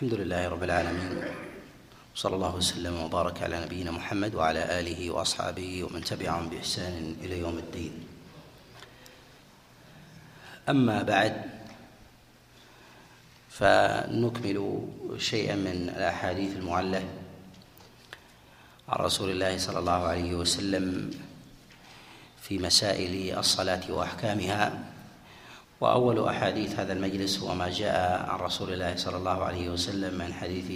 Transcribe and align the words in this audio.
الحمد 0.00 0.14
لله 0.14 0.48
رب 0.48 0.62
العالمين. 0.62 1.24
صلى 2.14 2.34
الله 2.34 2.56
وسلم 2.56 3.00
وبارك 3.00 3.42
على 3.42 3.60
نبينا 3.60 3.90
محمد 3.90 4.34
وعلى 4.34 4.80
آله 4.80 5.10
وأصحابه 5.10 5.84
ومن 5.84 6.04
تبعهم 6.04 6.48
بإحسان 6.48 7.16
إلى 7.20 7.38
يوم 7.38 7.58
الدين. 7.58 7.92
أما 10.68 11.02
بعد 11.02 11.44
فنكمل 13.50 14.88
شيئا 15.18 15.54
من 15.54 15.92
الأحاديث 15.96 16.56
المعلة 16.56 17.04
عن 18.88 19.04
رسول 19.04 19.30
الله 19.30 19.58
صلى 19.58 19.78
الله 19.78 20.00
عليه 20.08 20.34
وسلم 20.34 21.10
في 22.40 22.58
مسائل 22.58 23.38
الصلاة 23.38 23.92
وأحكامها. 23.92 24.84
وأول 25.80 26.28
أحاديث 26.28 26.80
هذا 26.80 26.92
المجلس 26.92 27.38
هو 27.38 27.54
ما 27.54 27.68
جاء 27.68 28.26
عن 28.28 28.38
رسول 28.38 28.72
الله 28.72 28.96
صلى 28.96 29.16
الله 29.16 29.44
عليه 29.44 29.68
وسلم 29.68 30.18
من 30.18 30.32
حديث 30.32 30.68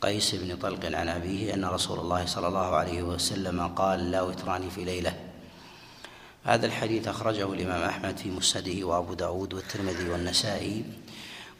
قيس 0.00 0.34
بن 0.34 0.56
طلق 0.56 0.84
عن 0.84 1.08
أبيه 1.08 1.54
أن 1.54 1.64
رسول 1.64 1.98
الله 1.98 2.26
صلى 2.26 2.48
الله 2.48 2.76
عليه 2.76 3.02
وسلم 3.02 3.68
قال 3.68 4.10
لا 4.10 4.22
وتران 4.22 4.68
في 4.68 4.84
ليلة. 4.84 5.14
هذا 6.44 6.66
الحديث 6.66 7.08
أخرجه 7.08 7.52
الإمام 7.52 7.82
أحمد 7.82 8.16
في 8.16 8.30
مسنده 8.30 8.86
وأبو 8.86 9.14
داود 9.14 9.54
والترمذي 9.54 10.08
والنسائي 10.08 10.84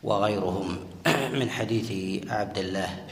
وغيرهم 0.02 0.78
من 1.40 1.50
حديث 1.50 1.90
عبد 2.30 2.58
الله 2.58 3.06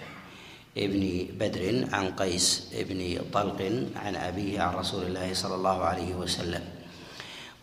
ابن 0.77 1.27
بدر 1.41 1.89
عن 1.93 2.11
قيس 2.11 2.73
بن 2.73 3.19
طلق 3.33 3.61
عن 3.97 4.17
أبيه 4.17 4.61
عن 4.61 4.75
رسول 4.75 5.03
الله 5.03 5.35
صلى 5.35 5.55
الله 5.55 5.85
عليه 5.85 6.15
وسلم. 6.15 6.78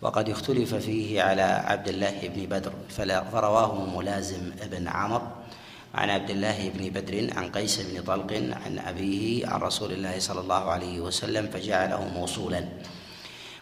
وقد 0.02 0.28
اختلف 0.28 0.74
فيه 0.74 1.22
على 1.22 1.42
عبد 1.42 1.88
الله 1.88 2.28
بن 2.34 2.46
بدر 2.46 2.72
فرواه 3.32 3.96
ملازم 3.96 4.50
بن 4.70 4.88
عمر 4.88 5.22
عن 5.94 6.10
عبد 6.10 6.30
الله 6.30 6.70
بن 6.74 6.88
بدر 6.90 7.38
عن 7.38 7.50
قيس 7.50 7.80
بن 7.80 8.02
طلق 8.02 8.32
عن 8.66 8.78
أبيه 8.78 9.46
عن 9.48 9.60
رسول 9.60 9.92
الله 9.92 10.18
صلى 10.18 10.40
الله 10.40 10.70
عليه 10.70 11.00
وسلم 11.00 11.46
فجعله 11.46 12.08
موصولا. 12.14 12.64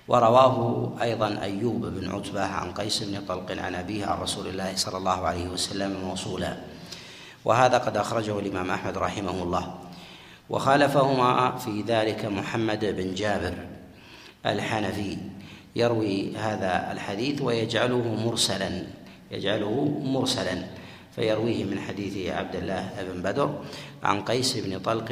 ورواه 0.09 0.93
أيضا 1.03 1.39
أيوب 1.43 1.87
بن 1.87 2.11
عتبة 2.11 2.45
عن 2.45 2.73
قيس 2.73 3.03
بن 3.03 3.21
طلق 3.29 3.63
عن 3.63 3.75
أبيه 3.75 4.07
عن 4.07 4.19
رسول 4.19 4.47
الله 4.47 4.77
صلى 4.77 4.97
الله 4.97 5.27
عليه 5.27 5.49
وسلم 5.49 6.01
موصولا. 6.01 6.57
وهذا 7.45 7.79
قد 7.79 7.97
أخرجه 7.97 8.39
الإمام 8.39 8.71
أحمد 8.71 8.99
رحمه 8.99 9.43
الله. 9.43 9.75
وخالفهما 10.51 11.57
في 11.57 11.83
ذلك 11.83 12.25
محمد 12.25 12.85
بن 12.85 13.15
جابر 13.15 13.55
الحنفي. 14.47 15.17
يروي 15.77 16.37
هذا 16.37 16.93
الحديث 16.93 17.43
ويجعله 17.43 18.05
مرسلا 18.27 18.71
يجعله 19.31 20.03
مرسلا. 20.05 20.57
فيرويه 21.15 21.65
من 21.65 21.79
حديث 21.79 22.35
عبد 22.35 22.57
الله 22.57 22.91
بن 23.07 23.23
بدر 23.23 23.51
عن 24.03 24.27
قيس 24.27 24.67
بن 24.67 24.79
طلق 24.79 25.11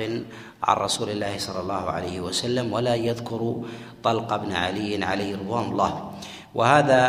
عن 0.62 0.77
رسول 0.77 1.10
الله 1.10 1.38
صلى 1.38 1.60
الله 1.60 1.90
عليه 1.90 2.20
وسلم 2.20 2.72
ولا 2.72 2.94
يذكر 2.94 3.62
طلق 4.02 4.36
بن 4.36 4.52
علي 4.52 5.05
عليه 5.05 5.36
رضوان 5.36 5.64
الله. 5.64 6.10
وهذا 6.55 7.02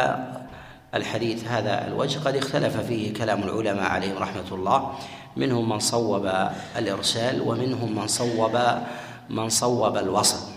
الحديث 0.94 1.48
هذا 1.48 1.88
الوجه 1.88 2.20
قد 2.20 2.36
اختلف 2.36 2.78
فيه 2.78 3.14
كلام 3.14 3.44
العلماء 3.44 3.84
عليهم 3.84 4.18
رحمة 4.18 4.50
الله. 4.52 4.94
منهم 5.38 5.70
من 5.70 5.80
صوب 5.80 6.30
الإرسال 6.78 7.42
ومنهم 7.42 7.96
من 7.96 8.08
صوب 8.08 8.54
من 9.30 9.50
صوب 9.50 9.98
الوصل. 9.98 10.53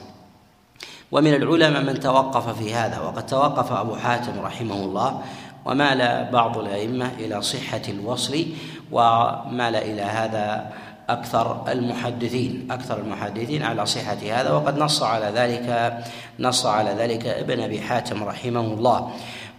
ومن 1.12 1.34
العلماء 1.34 1.82
من 1.82 2.00
توقف 2.00 2.58
في 2.58 2.74
هذا 2.74 3.00
وقد 3.00 3.26
توقف 3.26 3.72
أبو 3.72 3.96
حاتم 3.96 4.40
رحمه 4.40 4.74
الله 4.74 5.22
ومال 5.64 6.28
بعض 6.32 6.58
الأئمة 6.58 7.10
إلى 7.18 7.42
صحة 7.42 7.82
الوصل 7.88 8.46
ومال 8.92 9.76
إلى 9.76 10.02
هذا 10.02 10.72
أكثر 11.08 11.72
المحدثين 11.72 12.68
أكثر 12.70 12.98
المحدثين 12.98 13.62
على 13.62 13.86
صحة 13.86 14.18
هذا 14.22 14.50
وقد 14.50 14.78
نص 14.78 15.02
على 15.02 15.26
ذلك 15.34 15.98
نص 16.40 16.66
على 16.66 16.90
ذلك 16.90 17.26
ابن 17.26 17.60
أبي 17.60 17.80
حاتم 17.80 18.24
رحمه 18.24 18.60
الله. 18.60 19.10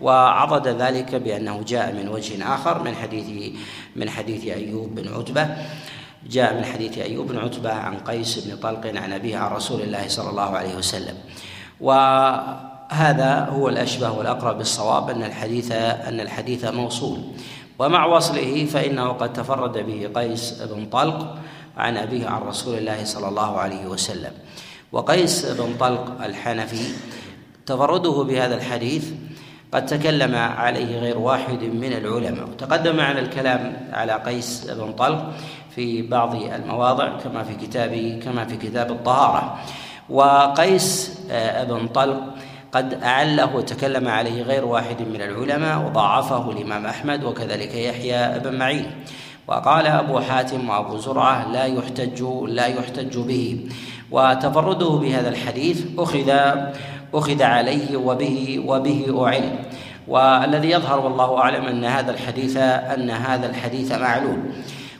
وعضد 0.02 0.68
ذلك 0.68 1.16
بأنه 1.16 1.63
جاء 1.68 1.94
من 1.94 2.07
وجه 2.09 2.53
آخر 2.56 2.84
من 2.84 2.96
حديث 2.96 3.52
من 3.96 4.09
حديث 4.09 4.46
أيوب 4.46 4.96
بن 4.96 5.13
عتبة. 5.13 5.47
جاء 6.30 6.54
من 6.54 6.66
حديث 6.66 6.98
أيوب 6.98 7.28
بن 7.28 7.38
عتبة 7.38 7.74
عن 7.74 7.98
قيس 7.98 8.48
بن 8.48 8.58
طلق 8.58 8.92
عن 8.96 9.14
أبيه 9.14 9.38
عن 9.38 9.52
رسول 9.52 9.82
الله 9.82 10.08
صلى 10.08 10.30
الله 10.30 10.58
عليه 10.58 10.76
وسلم. 10.76 11.16
وهذا 11.82 13.48
هو 13.50 13.70
الأشبه 13.70 14.12
والأقرب 14.12 14.58
بالصواب 14.58 15.10
أن 15.10 15.24
الحديث 15.24 15.72
أن 15.72 16.20
الحديث 16.20 16.66
موصول. 16.66 17.20
ومع 17.80 18.06
وصله 18.06 18.66
فإنه 18.66 19.08
قد 19.10 19.34
تفرد 19.34 19.78
به 19.78 20.10
قيس 20.16 20.62
بن 20.62 20.86
طلق 20.86 21.38
عن 21.78 21.98
أبيه 21.98 22.28
عن 22.28 22.42
رسول 22.42 22.78
الله 22.78 23.04
صلى 23.04 23.28
الله 23.28 23.58
عليه 23.58 23.86
وسلم. 23.86 24.32
وقيس 24.92 25.46
بن 25.46 25.76
طلق 25.80 26.24
الحنفي 26.24 26.86
تفرده 27.66 28.24
بهذا 28.24 28.56
الحديث 28.56 29.06
قد 29.72 29.86
تكلم 29.86 30.36
عليه 30.36 31.00
غير 31.00 31.18
واحد 31.18 31.64
من 31.64 31.94
العلماء. 31.94 32.50
وتقدم 32.50 32.96
معنا 32.96 33.20
الكلام 33.20 33.90
على 33.94 34.14
قيس 34.14 34.66
بن 34.72 34.94
طلق 34.94 35.34
في 35.78 36.02
بعض 36.02 36.36
المواضع 36.36 37.10
كما 37.10 37.44
في 37.44 37.56
كتاب 37.56 38.20
كما 38.24 38.46
في 38.46 38.58
كتاب 38.58 38.92
الطهارة. 38.92 39.58
وقيس 40.10 41.20
آه، 41.32 41.64
بن 41.64 41.88
طلق 41.88 42.22
قد 42.72 43.04
أعله 43.04 43.56
وتكلم 43.56 44.08
عليه 44.08 44.42
غير 44.42 44.66
واحد 44.66 45.02
من 45.02 45.22
العلماء 45.22 45.86
وضاعفه 45.86 46.52
الإمام 46.52 46.86
أحمد 46.86 47.24
وكذلك 47.24 47.76
يحيى 47.76 48.40
بن 48.40 48.58
معين. 48.58 48.92
وقال 49.48 49.88
أبو 49.88 50.20
حاتم 50.20 50.70
وأبو 50.70 50.98
زرعة 50.98 51.52
لا 51.52 51.66
يحتج 51.66 52.22
لا 52.48 52.66
يحتج 52.66 53.18
به. 53.18 53.70
وتفرده 54.12 54.90
بهذا 54.90 55.30
الحديث 55.30 55.86
أخذ 55.98 56.30
أخذ 57.14 57.44
عليه 57.44 57.98
وبه 57.98 58.64
وبه 58.66 59.26
أعل 59.28 59.60
والذي 60.08 60.70
يظهر 60.70 61.00
والله 61.00 61.38
أعلم 61.38 61.66
أن 61.66 61.86
هذا 61.86 62.12
الحديث 62.12 62.58
أن 62.58 63.10
هذا 63.10 63.50
الحديث 63.50 63.92
معلول 63.92 64.40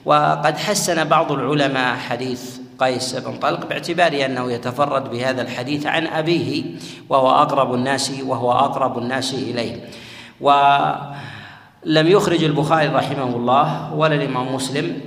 وقد 0.08 0.58
حسن 0.58 1.04
بعض 1.04 1.32
العلماء 1.32 1.96
حديث 1.96 2.58
قيس 2.80 3.16
بن 3.16 3.38
طلق 3.38 3.66
باعتبار 3.66 4.26
أنه 4.26 4.52
يتفرد 4.52 5.12
بهذا 5.12 5.42
الحديث 5.42 5.86
عن 5.86 6.08
أبيه 6.08 6.64
وهو 7.10 7.30
أقرب 7.30 7.74
الناس 7.74 8.12
وهو 8.26 8.52
أقرب 8.52 8.98
الناس 8.98 9.34
إليه. 9.34 9.90
ولم 10.42 12.08
يخرج 12.08 12.44
البخاري 12.44 12.88
رحمه 12.88 13.36
الله 13.36 13.94
ولا 13.94 14.16
الإمام 14.16 14.56
مسلم 14.56 15.02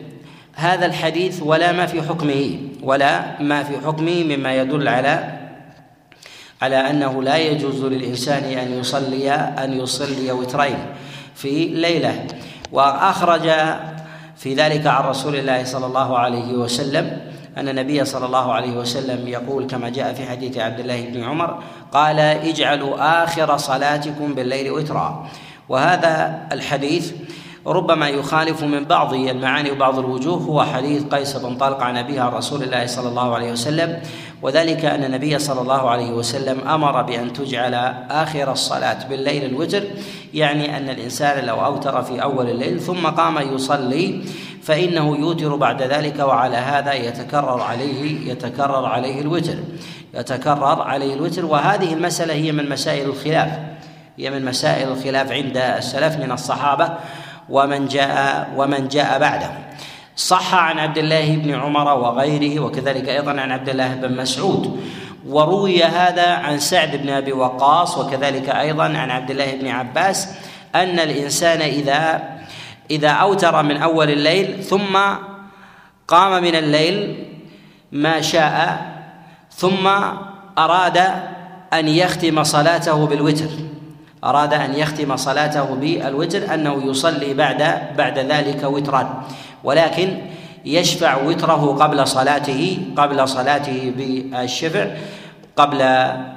هذا 0.55 0.87
الحديث 0.87 1.43
ولا 1.43 1.73
ما 1.73 1.87
في 1.87 2.03
حكمه 2.03 2.59
ولا 2.83 3.43
ما 3.43 3.63
في 3.63 3.87
حكمه 3.87 4.25
مما 4.25 4.57
يدل 4.57 4.89
على 4.89 5.39
على 6.63 6.77
أنه 6.77 7.23
لا 7.23 7.37
يجوز 7.37 7.85
للإنسان 7.85 8.45
أن 8.59 8.79
يصلي 8.81 9.31
أن 9.33 9.81
يصلي 9.81 10.33
وترين 10.33 10.79
في 11.35 11.65
ليلة. 11.67 12.27
وأخرج 12.73 13.49
في 14.41 14.55
ذلك 14.55 14.87
عن 14.87 15.05
رسول 15.05 15.37
الله 15.37 15.65
صلى 15.65 15.87
الله 15.87 16.19
عليه 16.19 16.53
وسلم 16.53 17.21
أن 17.57 17.69
النبي 17.69 18.05
صلى 18.05 18.27
الله 18.27 18.53
عليه 18.53 18.77
وسلم 18.77 19.29
يقول 19.29 19.67
كما 19.67 19.89
جاء 19.89 20.15
في 20.15 20.27
حديث 20.27 20.59
عبد 20.59 20.81
الله 20.81 21.01
بن 21.01 21.25
عمر 21.25 21.63
قال 21.93 22.21
اجعلوا 22.21 23.25
آخر 23.25 23.57
صلاتكم 23.57 24.35
بالليل 24.35 24.71
وترا. 24.71 25.29
وهذا 25.69 26.43
الحديث 26.53 27.13
ربما 27.67 28.09
يخالف 28.09 28.63
من 28.63 28.85
بعض 28.85 29.15
المعاني 29.15 29.71
وبعض 29.71 29.99
الوجوه 29.99 30.39
هو 30.39 30.63
حديث 30.63 31.05
قيس 31.05 31.37
بن 31.37 31.57
طلق 31.57 31.83
عن 31.83 31.97
أبيه 31.97 32.21
عن 32.21 32.33
رسول 32.33 32.63
الله 32.63 32.87
صلى 32.87 33.09
الله 33.09 33.35
عليه 33.35 33.53
وسلم 33.53 34.01
وذلك 34.43 34.85
أن 34.85 35.05
النبي 35.05 35.39
صلى 35.39 35.61
الله 35.61 35.91
عليه 35.91 36.11
وسلم 36.11 36.69
أمر 36.69 37.03
بأن 37.03 37.33
تجعل 37.33 37.75
آخر 38.11 38.53
الصلاة 38.53 39.09
بالليل 39.09 39.45
الوتر 39.45 39.83
يعني 40.35 40.77
أن 40.77 40.91
الإنسان 40.91 41.47
لو 41.47 41.65
أوتر 41.65 42.03
في 42.03 42.23
أول 42.23 42.51
الليل 42.51 42.81
ثم 42.81 43.07
قام 43.07 43.55
يصلي 43.55 44.25
فإنه 44.63 45.17
يوتر 45.17 45.57
بعد 45.57 45.83
ذلك 45.83 46.19
وعلى 46.19 46.57
هذا 46.57 46.93
يتكرر 46.93 47.61
عليه 47.61 48.31
يتكرر 48.31 48.87
عليه 48.87 49.21
الوتر 49.21 49.57
يتكرر 50.15 50.83
عليه 50.83 51.15
الوتر. 51.15 51.45
وهذه 51.45 51.93
المسألة 51.93 52.35
هي 52.35 52.53
من 52.53 52.69
مسائل 52.69 53.09
الخلاف 53.09 53.59
هي 54.19 54.31
من 54.31 54.45
مسائل 54.45 54.89
الخلاف 54.89 55.33
عند 55.33 55.57
السلف 55.57 56.17
من 56.17 56.33
الصحابة 56.33 56.91
ومن 57.49 57.89
جاء 57.89 58.51
ومن 58.57 58.89
جاء 58.89 59.19
بعده 59.19 59.51
صح 60.17 60.55
عن 60.55 60.79
عبد 60.79 60.99
الله 60.99 61.37
بن 61.37 61.55
عمر 61.55 61.99
وغيره 61.99 62.61
وكذلك 62.61 63.09
أيضا 63.09 63.31
عن 63.41 63.53
عبد 63.53 63.69
الله 63.69 63.95
بن 63.95 64.17
مسعود. 64.17 64.81
وروي 65.27 65.85
هذا 65.85 66.27
عن 66.27 66.59
سعد 66.59 66.97
بن 66.97 67.11
أبي 67.11 67.33
وقاص 67.33 67.99
وكذلك 67.99 68.49
أيضا 68.49 68.85
عن 68.85 69.11
عبد 69.11 69.31
الله 69.31 69.55
بن 69.55 69.69
عباس 69.69 70.29
أن 70.75 70.99
الإنسان 70.99 71.61
إذا 71.61 72.23
إذا 72.91 73.09
أوتر 73.09 73.63
من 73.63 73.77
أول 73.77 74.11
الليل 74.11 74.65
ثم 74.65 74.99
قام 76.09 76.43
من 76.43 76.55
الليل 76.55 77.27
ما 77.93 78.21
شاء 78.21 78.87
ثم 79.57 79.87
أراد 80.59 80.99
أن 81.73 81.89
يختم 81.89 82.43
صلاته 82.43 83.07
بالوتر. 83.07 83.70
أراد 84.25 84.55
أن 84.55 84.75
يختم 84.75 85.17
صلاته 85.17 85.75
بالوتر 85.75 86.55
أنه 86.55 86.83
يصلي 86.85 87.35
بعد 87.35 87.79
بعد 87.99 88.19
ذلك 88.19 88.63
وترا 88.65 89.25
ولكن 89.65 90.19
يشفع 90.65 91.23
وتره 91.23 91.77
قبل 91.81 92.09
صلاته 92.09 92.79
قبل 92.97 93.29
صلاته 93.29 93.93
بالشفع 93.97 94.87
قبل 95.57 95.83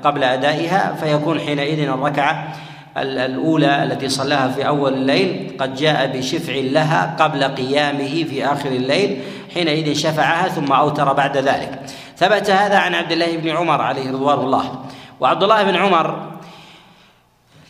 قبل 0.03 0.23
أدائها 0.23 0.95
فيكون 1.01 1.39
حينئذ 1.39 1.79
الركعة 1.79 2.53
الأولى 2.97 3.83
التي 3.83 4.09
صلاها 4.09 4.47
في 4.47 4.67
أول 4.67 4.93
الليل 4.93 5.57
قد 5.59 5.75
جاء 5.75 6.17
بشفع 6.17 6.53
لها 6.53 7.15
قبل 7.19 7.43
قيامه 7.43 8.23
في 8.23 8.45
آخر 8.45 8.69
الليل 8.69 9.17
حينئذ 9.53 9.93
شفعها 9.93 10.47
ثم 10.47 10.71
أوتر 10.71 11.13
بعد 11.13 11.37
ذلك. 11.37 11.79
ثبت 12.17 12.49
هذا 12.49 12.77
عن 12.77 12.95
عبد 12.95 13.11
الله 13.11 13.37
بن 13.37 13.49
عمر 13.49 13.81
عليه 13.81 14.11
رضوان 14.11 14.39
الله. 14.39 14.79
وعبد 15.19 15.43
الله 15.43 15.63
بن 15.63 15.75
عمر 15.75 16.32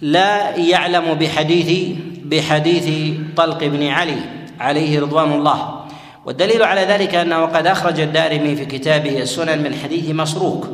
لا 0.03 0.55
يعلم 0.55 1.13
بحديث 1.13 1.97
بحديث 2.23 3.17
طلق 3.35 3.63
بن 3.63 3.87
علي 3.87 4.19
عليه 4.59 4.99
رضوان 4.99 5.33
الله. 5.33 5.85
والدليل 6.25 6.63
على 6.63 6.81
ذلك 6.81 7.15
أنه 7.15 7.45
قد 7.45 7.67
أخرج 7.67 7.99
الدارمي 7.99 8.55
في 8.55 8.65
كتابه 8.65 9.21
السنن 9.21 9.63
من 9.63 9.75
حديث 9.83 10.09
مسروق 10.09 10.67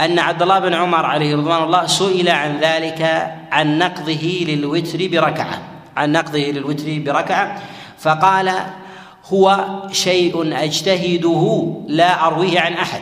أن 0.00 0.18
عبد 0.18 0.42
الله 0.42 0.58
بن 0.58 0.74
عمر 0.74 1.06
عليه 1.06 1.36
رضوان 1.36 1.62
الله 1.62 1.86
سئل 1.86 2.28
عن 2.28 2.58
ذلك 2.60 3.32
عن 3.52 3.78
نقضه 3.78 4.44
للوتر 4.48 5.08
بركعة 5.08 5.62
عن 5.96 6.12
نقضه 6.12 6.38
للوتر 6.38 6.98
بركعة 7.06 7.62
فقال 7.98 8.52
هو 9.32 9.66
شيء 9.92 10.64
أجتهده 10.64 11.74
لا 11.88 12.26
أرويه 12.26 12.60
عن 12.60 12.72
أحد. 12.72 13.00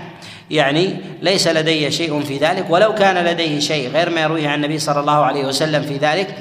يعني 0.50 0.96
ليس 1.22 1.48
لدي 1.48 1.90
شيء 1.90 2.20
في 2.20 2.38
ذلك 2.38 2.66
ولو 2.70 2.94
كان 2.94 3.24
لديه 3.24 3.60
شيء 3.60 3.90
غير 3.90 4.10
ما 4.10 4.20
يرويه 4.20 4.48
عن 4.48 4.54
النبي 4.54 4.78
صلى 4.78 5.00
الله 5.00 5.24
عليه 5.24 5.44
وسلم 5.44 5.82
في 5.82 5.96
ذلك 5.96 6.34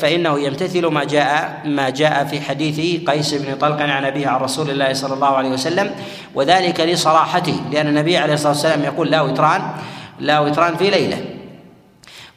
فإنه 0.00 0.40
يمتثل 0.40 0.86
ما 0.86 1.04
جاء 1.04 1.62
ما 1.64 1.90
جاء 1.90 2.24
في 2.24 2.40
حديث 2.40 3.04
قيس 3.10 3.34
بن 3.34 3.54
طلق 3.54 3.80
عن 3.80 4.04
أبيه 4.04 4.28
عن 4.28 4.40
رسول 4.40 4.70
الله 4.70 4.92
صلى 4.92 5.14
الله 5.14 5.36
عليه 5.36 5.48
وسلم 5.48 5.90
وذلك 6.34 6.80
لصراحته 6.80 7.60
لأن 7.72 7.88
النبي 7.88 8.16
عليه 8.16 8.34
الصلاة 8.34 8.52
والسلام 8.52 8.84
يقول 8.84 9.10
لا 9.10 9.20
وتران 9.20 9.62
لا 10.20 10.40
وتران 10.40 10.76
في 10.76 10.90
ليلة. 10.90 11.24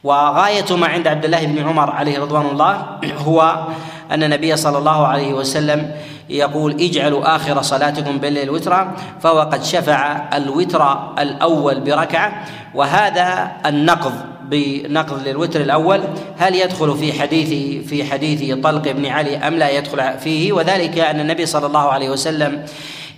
وغاية 0.04 0.76
ما 0.76 0.86
عند 0.86 1.08
عبد 1.08 1.24
الله 1.24 1.46
بن 1.46 1.68
عمر 1.68 1.90
عليه 1.90 2.18
رضوان 2.18 2.46
الله 2.46 2.86
هو 3.16 3.66
أن 4.10 4.22
النبي 4.22 4.56
صلى 4.56 4.78
الله 4.78 5.06
عليه 5.06 5.34
وسلم 5.34 5.90
يقول 6.30 6.72
اجعلوا 6.80 7.36
آخر 7.36 7.62
صلاتكم 7.62 8.18
بالليل 8.18 8.50
وترا 8.50 8.96
فهو 9.20 9.40
قد 9.40 9.64
شفع 9.64 10.28
الوتر 10.36 10.98
الأول 11.18 11.80
بركعة. 11.80 12.44
وهذا 12.74 13.52
النقض 13.66 14.12
بنقض 14.50 15.28
للوتر 15.28 15.60
الأول 15.60 16.00
هل 16.38 16.54
يدخل 16.54 16.98
في 16.98 17.12
حديث 17.12 17.48
في 17.88 18.04
حديث 18.04 18.58
طلق 18.58 18.90
بن 18.90 19.06
علي 19.06 19.36
أم 19.36 19.54
لا 19.54 19.70
يدخل 19.70 20.18
فيه؟ 20.18 20.52
وذلك 20.52 20.98
أن 20.98 21.20
النبي 21.20 21.46
صلى 21.46 21.66
الله 21.66 21.88
عليه 21.88 22.10
وسلم 22.10 22.64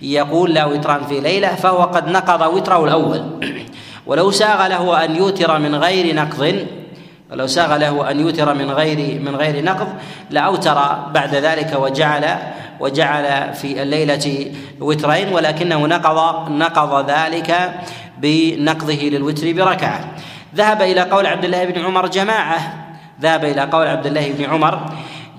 يقول 0.01 0.53
لا 0.53 0.65
وتران 0.65 1.03
في 1.03 1.19
ليلة 1.19 1.55
فهو 1.55 1.83
قد 1.83 2.07
نقض 2.07 2.53
وتره 2.53 2.85
الأول. 2.85 3.23
ولو 4.07 4.31
ساغ 4.31 4.67
له 4.67 5.05
أن 5.05 5.15
يوتر 5.15 5.59
من 5.59 5.75
غير 5.75 6.15
نقض 6.15 6.65
ولو 7.33 7.47
ساغ 7.47 7.77
له 7.77 8.11
أن 8.11 8.19
يوتر 8.19 8.53
من 8.53 8.71
غير 8.71 9.21
من 9.21 9.35
غير 9.35 9.63
نقض 9.63 9.87
لأوتر 10.29 10.75
بعد 11.13 11.35
ذلك 11.35 11.77
وجعل 11.79 12.37
وجعل 12.79 13.53
في 13.53 13.81
الليلة 13.81 14.51
وترين 14.79 15.33
ولكنه 15.33 15.87
نقض 15.87 16.49
نقض 16.51 17.09
ذلك 17.09 17.73
بنقضه 18.17 18.93
للوتر 18.93 19.53
بركعة. 19.53 19.99
ذهب 20.55 20.81
إلى 20.81 21.01
قول 21.01 21.25
عبد 21.25 21.45
الله 21.45 21.65
بن 21.65 21.85
عمر 21.85 22.07
جماعة. 22.07 22.73
ذهب 23.21 23.45
إلى 23.45 23.61
قول 23.61 23.87
عبد 23.87 24.05
الله 24.05 24.31
بن 24.31 24.45
عمر 24.45 24.79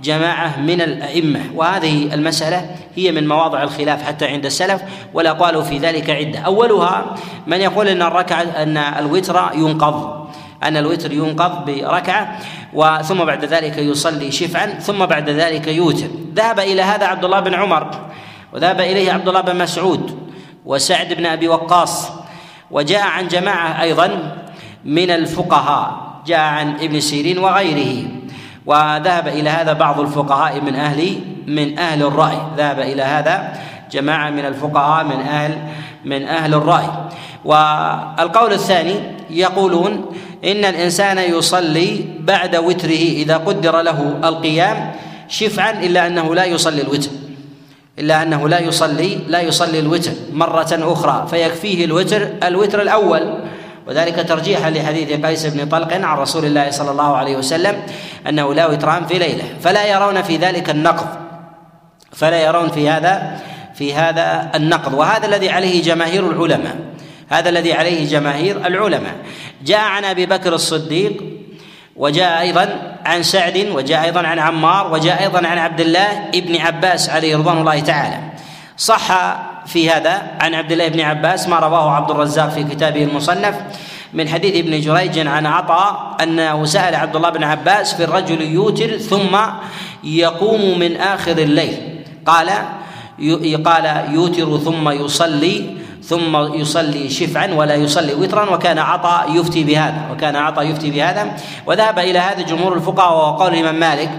جماعة 0.03 0.61
من 0.61 0.81
الأئمة. 0.81 1.41
وهذه 1.55 2.15
المسألة 2.15 2.71
هي 2.97 3.13
من 3.13 3.29
مواضع 3.29 3.63
الخلاف 3.63 4.03
حتى 4.03 4.27
عند 4.27 4.47
السلف 4.47 4.83
والأقوال 5.15 5.65
في 5.65 5.79
ذلك 5.79 6.11
عدة. 6.11 6.39
أولها 6.39 7.15
من 7.47 7.61
يقول 7.61 7.89
إن 7.89 8.03
الركعه 8.03 8.43
إن 8.43 8.77
الوتر 8.77 9.51
ينقض. 9.55 10.24
أن 10.65 10.77
الوتر 10.77 11.13
ينقض 11.13 11.65
بركعة 11.65 12.39
وثم 12.73 13.25
بعد 13.25 13.45
ذلك 13.45 13.79
يصلي 13.79 14.33
شفعا 14.33 14.67
ثم 14.67 15.07
بعد 15.07 15.31
ذلك 15.31 15.67
يوتر. 15.69 16.09
ذهب 16.35 16.61
إلى 16.61 16.83
هذا 16.83 17.07
عبد 17.07 17.25
الله 17.25 17.41
بن 17.41 17.55
عمر 17.55 17.91
وذهب 18.53 18.81
إليه 18.81 19.13
عبد 19.13 19.29
الله 19.29 19.41
بن 19.41 19.59
مسعود 19.59 20.19
وسعد 20.65 21.13
بن 21.13 21.27
أبي 21.27 21.49
وقاص 21.49 22.11
وجاء 22.71 23.03
عن 23.03 23.29
جماعة 23.29 23.83
أيضا 23.83 24.37
من 24.85 25.11
الفقهاء 25.11 26.05
جاء 26.27 26.41
عن 26.41 26.75
ابن 26.81 27.01
سيرين 27.01 27.39
وغيره. 27.39 28.09
وذهب 28.67 29.29
إلى 29.29 29.51
هذا 29.51 29.73
بعض 29.73 30.01
الفقهاء 30.01 30.61
من 30.61 30.75
أهل 30.75 31.21
من 31.47 31.79
أهل 31.79 32.03
الرأي. 32.03 32.39
ذهب 32.57 32.81
إلى 32.81 33.03
هذا 33.03 33.61
جماعة 33.91 34.31
من 34.31 34.45
الفقهاء 34.45 35.05
من 35.05 35.21
أهل 35.21 35.59
من 36.05 36.29
أهل 36.29 36.55
الرأي. 36.55 36.89
والقول 37.45 38.53
الثاني 38.53 39.14
يقولون 39.31 40.07
إن 40.45 40.65
الإنسان 40.65 41.19
يصلي 41.19 42.05
بعد 42.21 42.57
وتره 42.57 43.05
إذا 43.25 43.37
قدر 43.37 43.83
له 43.83 44.21
القيام 44.25 44.93
شفعا 45.29 45.71
إلا 45.71 46.07
أنه 46.07 46.35
لا 46.35 46.45
يصلي 46.45 46.83
الوتر. 46.83 47.11
إلا 47.99 48.23
أنه 48.23 48.49
لا 48.49 48.61
يصلي 48.61 49.19
لا 49.29 49.41
يصلي 49.41 49.79
الوتر 49.79 50.13
مرة 50.33 50.73
أخرى 50.73 51.27
فيكفيه 51.31 51.85
الوتر 51.85 52.29
الوتر 52.43 52.83
الأول. 52.83 53.35
وذلك 53.89 54.29
ترجيحا 54.29 54.71
لحديث 54.71 55.27
قيس 55.27 55.47
بن 55.47 55.69
طلق 55.69 55.93
عن 55.93 56.19
رسول 56.19 56.45
الله 56.45 56.71
صلى 56.71 56.91
الله 56.91 57.17
عليه 57.17 57.37
وسلم 57.37 57.83
أنه 58.29 58.55
لا 58.55 58.67
وتران 58.67 59.07
في 59.07 59.19
ليلة. 59.19 59.45
فلا 59.61 59.87
يرون 59.87 60.23
في 60.23 60.37
ذلك 60.37 60.71
النقض. 60.71 61.07
فلا 62.13 62.43
يرون 62.43 62.69
في 62.69 62.89
هذا 62.89 63.41
في 63.75 63.95
هذا 63.95 64.51
النقض. 64.55 64.95
وهذا 64.95 65.27
الذي 65.27 65.51
عليه 65.51 65.83
جماهير 65.83 66.31
العلماء. 66.31 66.77
هذا 67.29 67.49
الذي 67.49 67.73
عليه 67.73 68.11
جماهير 68.11 68.67
العلماء. 68.67 69.15
جاء 69.65 69.81
عن 69.81 70.05
أبي 70.05 70.27
بكر 70.27 70.55
الصديق 70.55 71.25
وجاء 71.97 72.41
أيضا 72.41 72.97
عن 73.05 73.23
سعد 73.23 73.69
وجاء 73.73 74.05
أيضا 74.05 74.21
عن 74.21 74.39
عمار 74.39 74.93
وجاء 74.93 75.23
أيضا 75.23 75.47
عن 75.47 75.59
عبد 75.59 75.81
الله 75.81 76.29
ابن 76.35 76.57
عباس 76.57 77.11
عليه 77.11 77.37
رضوان 77.37 77.59
الله 77.59 77.81
تعالى. 77.81 78.19
صح 78.77 79.37
في 79.67 79.91
هذا 79.91 80.23
عن 80.41 80.55
عبد 80.55 80.73
الله 80.73 80.89
بن 80.89 81.01
عباس 81.01 81.49
ما 81.49 81.59
رواه 81.59 81.91
عبد 81.91 82.11
الرزاق 82.11 82.49
في 82.49 82.65
كتابه 82.65 83.03
المصنف 83.03 83.55
من 84.13 84.29
حديث 84.29 84.57
ابن 84.57 84.81
جريج 84.81 85.27
عن 85.27 85.47
عطاء 85.47 86.17
أنه 86.23 86.65
سأل 86.65 86.95
عبد 86.95 87.17
الله 87.17 87.31
بن 87.31 87.45
عباس 87.45 87.95
في 87.95 88.05
الرجل 88.05 88.41
يوتر 88.41 88.99
ثم 88.99 89.37
يقوم 90.05 90.79
من 90.79 90.97
آخر 90.97 91.39
الليل. 91.39 92.05
قال 92.27 92.51
قال 93.65 94.05
يوتر 94.13 94.59
ثم 94.59 94.89
يصلي 94.89 95.77
ثم 96.05 96.55
يصلي 96.55 97.11
شفعا 97.11 97.55
ولا 97.55 97.75
يصلي 97.75 98.15
وترا 98.15 98.55
وكان 98.55 98.79
عطاء 98.79 99.37
يفتي 99.37 99.65
بهذا 99.65 100.09
وكان 100.13 100.37
عطاء 100.37 100.67
يفتي 100.67 100.91
بهذا. 100.91 101.37
وذهب 101.67 101.99
إلى 101.99 102.19
هذا 102.19 102.43
جمهور 102.43 102.75
الفقهاء 102.75 103.13
وقول 103.13 103.55
الإمام 103.55 103.81
مالك 103.81 104.11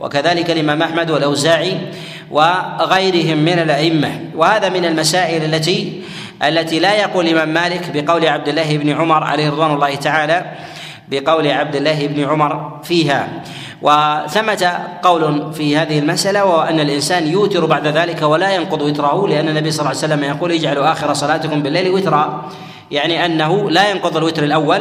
وكذلك 0.00 0.50
الإمام 0.50 0.82
أحمد 0.82 1.10
والأوزاعي 1.10 1.78
وغيرهم 2.30 3.38
من 3.38 3.58
الأئمة. 3.58 4.20
وهذا 4.36 4.68
من 4.68 4.84
المسائل 4.84 5.54
التي 5.54 6.02
التي 6.42 6.78
لا 6.78 6.94
يقول 6.94 7.26
الإمام 7.26 7.48
مالك 7.48 7.90
بقول 7.94 8.26
عبد 8.26 8.48
الله 8.48 8.76
بن 8.76 8.90
عمر 8.90 9.24
عليه 9.24 9.50
رضوان 9.50 9.74
الله 9.74 9.94
تعالى 9.94 10.44
بقول 11.08 11.46
عبد 11.48 11.76
الله 11.76 12.06
بن 12.06 12.24
عمر 12.24 12.80
فيها. 12.84 13.28
وثمت 13.82 14.64
قول 15.02 15.52
في 15.52 15.76
هذه 15.76 15.98
المسألة 15.98 16.44
وهو 16.44 16.62
أن 16.62 16.80
الإنسان 16.80 17.26
يوتر 17.26 17.66
بعد 17.66 17.86
ذلك 17.86 18.22
ولا 18.22 18.54
ينقض 18.54 18.82
وتره 18.82 19.28
لأن 19.28 19.48
النبي 19.48 19.70
صلى 19.70 19.80
الله 19.80 20.02
عليه 20.02 20.14
وسلم 20.14 20.24
يقول 20.24 20.52
اجعلوا 20.52 20.92
آخر 20.92 21.14
صلاتكم 21.14 21.62
بالليل 21.62 21.90
وترا. 21.90 22.50
يعني 22.90 23.26
أنه 23.26 23.70
لا 23.70 23.90
ينقض 23.90 24.16
الوتر 24.16 24.44
الأول 24.44 24.80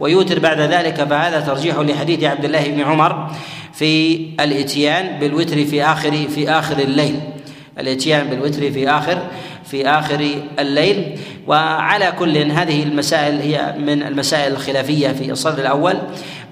ويوتر 0.00 0.38
بعد 0.38 0.60
ذلك 0.60 0.94
فهذا 0.94 1.40
ترجيح 1.40 1.78
لحديث 1.78 2.24
عبد 2.24 2.44
الله 2.44 2.68
بن 2.68 2.80
عمر 2.80 3.30
في 3.72 4.16
الإتيان 4.40 5.18
بالوتر 5.18 5.64
في 5.64 5.84
آخر 5.84 6.10
في 6.34 6.50
آخر 6.50 6.78
الليل. 6.78 7.20
الإتيان 7.78 8.26
بالوتر 8.26 8.70
في 8.70 8.90
آخر 8.90 9.18
في 9.64 9.88
آخر 9.88 10.30
الليل. 10.58 11.18
وعلى 11.46 12.12
كل 12.18 12.38
هذه 12.38 12.82
المسائل 12.82 13.40
هي 13.40 13.74
من 13.78 14.02
المسائل 14.02 14.52
الخلافية 14.52 15.08
في 15.08 15.30
الصدر 15.30 15.58
الأول. 15.58 15.98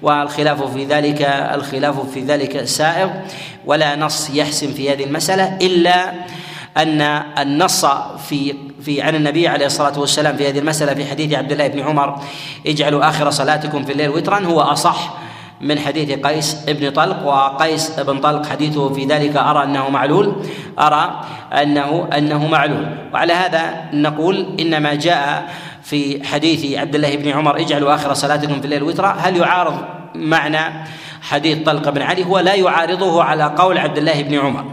والخلاف 0.03 0.73
في 0.73 0.85
ذلك 0.85 1.21
الخلاف 1.53 2.09
في 2.13 2.21
ذلك 2.21 2.63
سائغ. 2.63 3.09
ولا 3.65 3.95
نص 3.95 4.29
يحسم 4.29 4.73
في 4.73 4.91
هذه 4.91 5.03
المسألة 5.03 5.57
إلا 5.61 6.13
أن 6.77 7.01
النص 7.37 7.85
في 8.29 8.55
في 8.85 9.01
عن 9.01 9.15
النبي 9.15 9.47
عليه 9.47 9.65
الصلاة 9.65 9.99
والسلام 9.99 10.37
في 10.37 10.49
هذه 10.49 10.59
المسألة 10.59 10.93
في 10.93 11.05
حديث 11.05 11.33
عبد 11.33 11.51
الله 11.51 11.67
بن 11.67 11.79
عمر 11.79 12.19
اجعلوا 12.67 13.09
آخر 13.09 13.29
صلاتكم 13.29 13.83
في 13.83 13.91
الليل 13.91 14.09
وترا 14.09 14.39
هو 14.39 14.61
أصح 14.61 15.13
من 15.61 15.79
حديث 15.79 16.19
قيس 16.19 16.55
بن 16.67 16.89
طلق 16.89 17.25
وقيس 17.25 17.99
بن 17.99 18.19
طلق 18.19 18.45
حديثه 18.45 18.93
في 18.93 19.05
ذلك 19.05 19.35
أرى 19.35 19.63
أنه 19.63 19.89
معلول 19.89 20.35
أرى 20.79 21.21
انه 21.53 22.09
أنه 22.17 22.47
معلول. 22.47 22.85
وعلى 23.13 23.33
هذا 23.33 23.89
نقول 23.93 24.47
إنما 24.59 24.93
جاء 24.93 25.49
في 25.83 26.27
حديث 26.27 26.77
عبد 26.77 26.95
الله 26.95 27.15
بن 27.15 27.29
عمر 27.29 27.59
اجعلوا 27.59 27.95
آخر 27.95 28.13
صلاتكم 28.13 28.59
في 28.59 28.65
الليل 28.65 28.83
وترا. 28.83 29.15
هل 29.19 29.37
يعارض 29.37 29.75
معنى 30.15 30.85
حديث 31.21 31.57
طلق 31.63 31.89
بن 31.89 32.01
علي؟ 32.01 32.25
هو 32.25 32.39
لا 32.39 32.53
يعارضه 32.53 33.23
على 33.23 33.43
قول 33.43 33.77
عبد 33.77 33.97
الله 33.97 34.21
بن 34.21 34.39
عمر. 34.39 34.65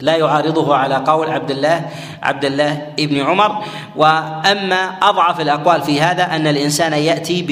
لا 0.00 0.16
يعارضه 0.16 0.76
على 0.76 0.94
قول 0.94 1.30
عبد 1.30 1.50
الله 1.50 1.86
عبد 2.22 2.44
الله 2.44 2.86
ابن 2.98 3.20
عمر. 3.20 3.64
وأما 3.96 4.82
أضعف 5.02 5.40
الأقوال 5.40 5.82
في 5.82 6.00
هذا 6.00 6.36
أن 6.36 6.46
الإنسان 6.46 6.92
يأتي 6.92 7.42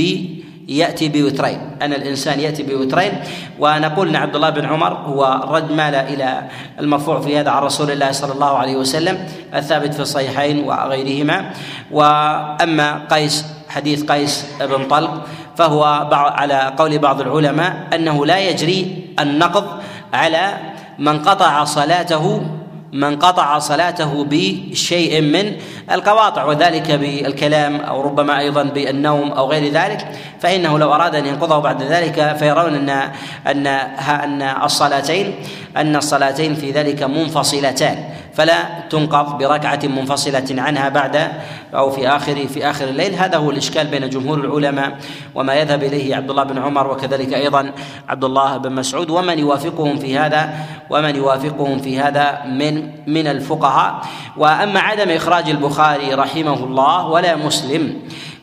ب 0.69 0.71
يأتي 0.71 1.09
بوترين. 1.09 1.81
ان 1.83 1.93
الإنسان 1.93 2.41
يأتي 2.41 2.63
بوترين. 2.63 3.13
ونقول 3.59 4.09
إن 4.09 4.17
عبد 4.17 4.35
الله 4.37 4.51
بن 4.51 4.65
عمر 4.65 4.93
هو 4.93 5.41
رد 5.49 5.73
مال 5.73 5.95
إلى 5.95 6.43
المرفوع 6.81 7.21
في 7.21 7.41
هذا 7.41 7.51
عن 7.51 7.63
رسول 7.63 7.91
الله 7.91 8.13
صلى 8.13 8.33
الله 8.33 8.53
عليه 8.59 8.77
وسلم 8.77 9.17
الثابت 9.55 9.95
في 9.95 10.01
الصحيحين 10.01 10.69
وغيرهما. 10.69 11.51
وأما 11.91 13.09
قيس 13.11 13.45
حديث 13.69 14.05
قيس 14.05 14.45
بن 14.61 14.89
طلق 14.89 15.25
فهو 15.57 15.85
على 16.13 16.73
قول 16.77 16.99
بعض 16.99 17.21
العلماء 17.21 17.89
أنه 17.95 18.27
لا 18.27 18.39
يجري 18.39 19.09
النقض 19.21 19.67
على 20.13 20.59
من 20.99 21.23
قطع 21.23 21.65
صلاته 21.65 22.43
من 22.93 23.19
قطع 23.19 23.59
صلاته 23.59 24.27
بشيء 24.31 25.21
من 25.21 25.57
القواطع 25.91 26.45
وذلك 26.45 26.91
بالكلام 26.91 27.77
أو 27.77 28.01
ربما 28.01 28.39
أيضا 28.39 28.63
بالنوم 28.63 29.33
أو 29.33 29.51
غير 29.51 29.73
ذلك. 29.73 30.09
فإنه 30.41 30.79
لو 30.79 30.95
أراد 30.95 31.15
أن 31.15 31.27
ينقضه 31.27 31.59
بعد 31.59 31.83
ذلك 31.83 32.37
فيرون 32.39 32.75
أن 32.75 33.11
أن 33.47 33.67
أن 33.67 34.43
الصلاتين 34.43 35.35
أن 35.77 35.97
الصلاتين 35.97 36.55
في 36.55 36.71
ذلك 36.71 37.03
منفصلتان. 37.03 38.05
فلا 38.39 38.87
تنقض 38.91 39.39
بركعة 39.39 39.81
منفصلة 39.85 40.47
عنها 40.51 40.89
بعد 40.89 41.33
أو 41.75 41.91
في 41.91 42.09
آخر 42.09 42.47
في 42.47 42.71
آخر 42.71 42.89
الليل. 42.89 43.15
هذا 43.15 43.37
هو 43.37 43.51
الإشكال 43.51 43.87
بين 43.87 44.11
جمهور 44.11 44.39
العلماء 44.39 44.99
وما 45.35 45.55
يذهب 45.55 45.83
إليه 45.83 46.17
عبد 46.17 46.31
الله 46.31 46.43
بن 46.43 46.59
عمر 46.59 46.91
وكذلك 46.91 47.35
أيضا 47.35 47.73
عبد 48.09 48.25
الله 48.25 48.57
بن 48.57 48.73
مسعود. 48.73 49.11
ومن 49.11 49.39
يوافقهم 49.39 49.99
في 49.99 50.19
هذا 50.19 50.55
ومن 50.91 51.17
يوافقهم 51.17 51.79
في 51.79 51.99
هذا 51.99 52.43
من 52.47 52.91
من 53.07 53.27
الفقهاء. 53.27 54.01
وأما 54.37 54.81
عدم 54.81 55.11
إخراج 55.11 55.51
البخاري 55.51 56.15
رحمه 56.15 56.65
الله 56.65 57.07
ولا 57.07 57.37
مسلم 57.37 57.95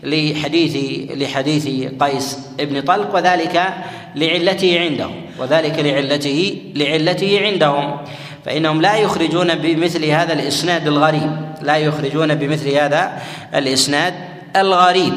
لحديث 0.04 0.76
لحديث 1.18 1.94
قيس 2.00 2.40
بن 2.60 2.82
طلق 2.82 3.16
وذلك 3.16 3.74
لعلته 4.16 4.80
عندهم. 4.80 5.22
وذلك 5.40 5.80
لعلته 5.80 6.62
لعلته 6.76 7.40
عندهم. 7.42 7.98
فإنهم 8.46 8.82
لا 8.82 8.96
يخرجون 8.96 9.56
بمثل 9.56 10.06
هذا 10.06 10.34
الإسناد 10.34 10.88
الغريب. 10.88 11.32
لا 11.62 11.78
يخرجون 11.78 12.36
بمثل 12.36 12.70
هذا 12.70 13.22
الإسناد 13.56 14.14
الغريب. 14.56 15.14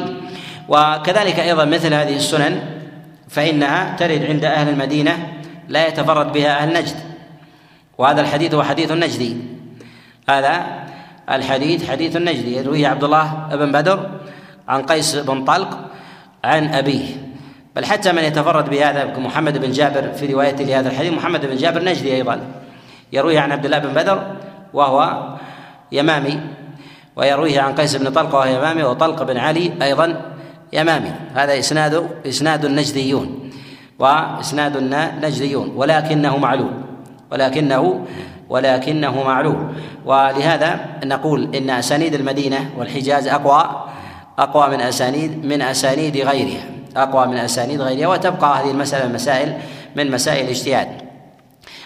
وكذلك 0.67 1.39
أيضا 1.39 1.65
مثل 1.65 1.93
هذه 1.93 2.15
السنن 2.15 2.59
فإنها 3.27 3.95
ترد 3.95 4.25
عند 4.25 4.45
أهل 4.45 4.69
المدينة 4.69 5.33
لا 5.67 5.87
يتفرد 5.87 6.31
بها 6.31 6.57
أهل 6.57 6.73
نجد. 6.73 6.95
وهذا 7.97 8.21
الحديث 8.21 8.53
هو 8.53 8.63
حديث 8.63 8.91
النجدي. 8.91 9.37
هذا 10.29 10.65
الحديث 11.29 11.89
حديث 11.89 12.15
النجدي. 12.15 12.57
يرويه 12.57 12.87
عبد 12.87 13.03
الله 13.03 13.47
بن 13.51 13.71
بدر 13.71 14.09
عن 14.67 14.81
قيس 14.81 15.15
بن 15.15 15.43
طلق 15.43 15.79
عن 16.43 16.73
أبيه. 16.73 17.05
بل 17.75 17.85
حتى 17.85 18.11
من 18.11 18.23
يتفرد 18.23 18.69
بهذا 18.69 19.17
محمد 19.17 19.57
بن 19.57 19.71
جابر 19.71 20.11
في 20.11 20.33
روايته 20.33 20.63
لهذا 20.63 20.89
الحديث 20.89 21.13
محمد 21.13 21.45
بن 21.45 21.55
جابر 21.55 21.83
نجدي 21.83 22.15
أيضا. 22.15 22.41
يرويه 23.13 23.39
عن 23.39 23.51
عبد 23.51 23.65
الله 23.65 23.79
بن 23.79 23.93
بدر 23.93 24.35
وهو 24.73 25.27
يمامي 25.91 26.39
ويرويه 27.15 27.61
عن 27.61 27.75
قيس 27.75 27.95
بن 27.95 28.09
طلق 28.09 28.35
وهو 28.35 28.45
يمامي 28.45 28.83
وطلق 28.83 29.23
بن 29.23 29.37
علي 29.37 29.71
أيضا 29.81 30.21
يمامي. 30.73 31.11
هذا 31.35 31.59
إسناد 31.59 32.09
إسناد 32.27 32.65
النجديون 32.65 33.49
وإسناد 33.99 34.77
النجديون 34.77 35.73
ولكنه 35.75 36.37
معلول 36.37 36.71
ولكنه 37.31 38.05
ولكنه 38.49 39.23
معلول 39.23 39.67
ولهذا 40.05 40.79
نقول 41.05 41.55
إن 41.55 41.69
أسانيد 41.69 42.13
المدينة 42.13 42.69
والحجاز 42.77 43.27
أقوى 43.27 43.85
أقوى 44.39 44.77
من 44.77 44.81
أسانيد 44.81 45.45
من 45.45 45.61
أسانيد 45.61 46.17
غيرها 46.17 46.63
أقوى 46.95 47.27
من 47.27 47.37
أسانيد 47.37 47.81
غيرها 47.81 48.07
وتبقى 48.07 48.61
هذه 48.61 48.71
المسألة 48.71 49.13
مسائل 49.13 49.53
من 49.95 50.11
مسائل 50.11 50.45
الاجتهاد 50.45 51.08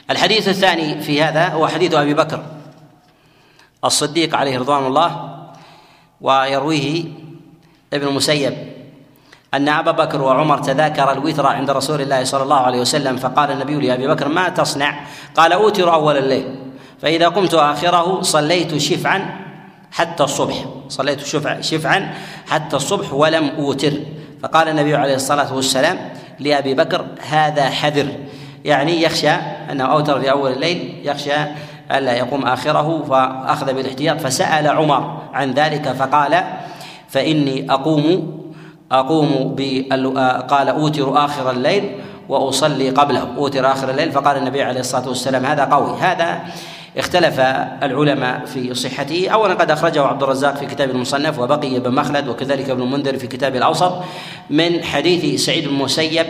الحديث 0.10 0.48
الثاني 0.48 1.01
في 1.01 1.24
هذا 1.24 1.48
هو 1.48 1.67
حديث 1.67 1.93
أبي 1.93 2.13
بكر 2.13 2.43
الصديق 3.86 4.36
عليه 4.36 4.60
رضوان 4.60 4.86
الله 4.86 5.36
ويرويه 6.22 7.03
ابن 7.93 8.07
المسيب 8.07 8.53
أن 9.53 9.69
أبا 9.69 9.91
بكر 9.91 10.22
وعمر 10.22 10.57
تذاكر 10.57 11.12
الوتر 11.12 11.48
عند 11.48 11.69
رسول 11.69 12.01
الله 12.01 12.24
صلى 12.24 12.43
الله 12.43 12.60
عليه 12.60 12.79
وسلم 12.79 13.17
فقال 13.17 13.51
النبي 13.51 13.88
لأبي 13.88 14.07
بكر 14.07 14.27
ما 14.27 14.50
تصنع؟ 14.50 15.00
قال 15.36 15.53
أوتر 15.53 15.93
أول 15.93 16.17
الليل 16.17 16.55
فإذا 17.01 17.27
قمت 17.27 17.53
آخره 17.53 18.22
صليت 18.22 18.77
شفعا 18.77 19.39
حتى 19.91 20.24
الصبح 20.24 20.65
صليت 20.89 21.19
شفعا 21.19 21.62
شفعا 21.62 22.13
حتى 22.48 22.75
الصبح 22.75 23.13
ولم 23.13 23.51
أوتر 23.57 23.93
فقال 24.43 24.67
النبي 24.67 24.95
عليه 24.95 25.15
الصلاة 25.15 25.55
والسلام 25.55 26.13
لأبي 26.39 26.74
بكر 26.74 27.05
هذا 27.29 27.69
حذر 27.69 28.07
يعني 28.65 29.01
يخشى 29.01 29.31
انه 29.72 29.84
أوتر 29.84 30.20
في 30.20 30.32
أول 30.32 30.51
الليل 30.51 31.01
يخشى 31.03 31.36
ألا 31.91 32.13
يقوم 32.13 32.46
آخره 32.46 33.03
فأخذ 33.10 33.74
بالاحتياط 33.74 34.20
فسأل 34.20 34.67
عمر 34.67 35.22
عن 35.34 35.51
ذلك 35.51 35.91
فقال 35.91 36.43
فإني 37.08 37.72
أقوم 37.72 38.34
أقوم 38.91 39.55
قال 40.50 40.70
أوتر 40.70 41.25
آخر 41.25 41.51
الليل 41.51 41.91
وأصلي 42.29 42.89
قبله. 42.89 43.27
أوتر 43.38 43.72
آخر 43.72 43.89
الليل 43.89 44.12
فقال 44.12 44.38
النبي 44.38 44.62
عليه 44.62 44.79
الصلاة 44.79 45.08
والسلام 45.08 45.46
هذا 45.46 45.65
قوي. 45.65 46.00
هذا 46.00 46.39
اختلف 46.98 47.39
العلماء 47.84 48.46
في 48.46 48.74
صحته. 48.74 49.29
اولا 49.29 49.53
قد 49.53 49.72
أخرجه 49.72 50.01
عبد 50.01 50.24
الرزاق 50.24 50.55
في 50.55 50.65
كتاب 50.65 50.89
المصنف 50.89 51.39
وبقي 51.39 51.79
بن 51.79 51.91
مخلد 51.91 52.27
وكذلك 52.27 52.70
ابن 52.70 52.82
المنذر 52.82 53.17
في 53.17 53.27
كتاب 53.27 53.55
الأوسط 53.55 53.93
من 54.50 54.84
حديث 54.84 55.41
سعيد 55.41 55.67
المسيب 55.67 56.25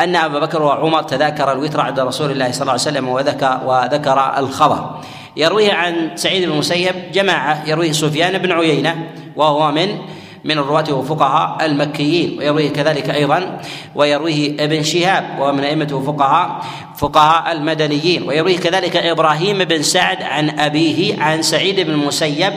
أن 0.00 0.16
أبا 0.16 0.38
بكر 0.38 0.62
وعمر 0.62 1.02
تذاكر 1.02 1.52
الوتر 1.52 1.80
عند 1.80 2.00
رسول 2.00 2.30
الله 2.30 2.52
صلى 2.52 2.62
الله 2.62 2.72
عليه 2.72 2.82
وسلم 2.82 3.08
وذكر 3.08 3.60
وذكر 3.66 4.38
الخبر. 4.38 5.00
يرويه 5.36 5.72
عن 5.72 6.10
سعيد 6.14 6.44
بن 6.44 6.52
المسيب 6.52 6.94
جماعة 7.12 7.68
يرويه 7.68 7.92
سفيان 7.92 8.38
بن 8.38 8.52
عيينة 8.52 9.10
وهو 9.36 9.72
من 9.72 9.98
من 10.44 10.58
الرواة 10.58 10.92
وفقهاء 10.92 11.66
المكيين. 11.66 12.38
ويرويه 12.38 12.70
كذلك 12.70 13.10
أيضا 13.10 13.60
ويرويه 13.94 14.64
ابن 14.64 14.82
شهاب 14.82 15.24
وهو 15.38 15.52
من 15.52 15.64
أئمة 15.64 15.88
وفقهاء 15.92 16.64
فقهاء 16.96 17.52
المدنيين. 17.52 18.28
ويرويه 18.28 18.58
كذلك 18.58 18.96
إبراهيم 18.96 19.64
بن 19.64 19.82
سعد 19.82 20.22
عن 20.22 20.58
أبيه 20.58 21.22
عن 21.22 21.42
سعيد 21.42 21.80
بن 21.80 21.90
المسيب 21.90 22.52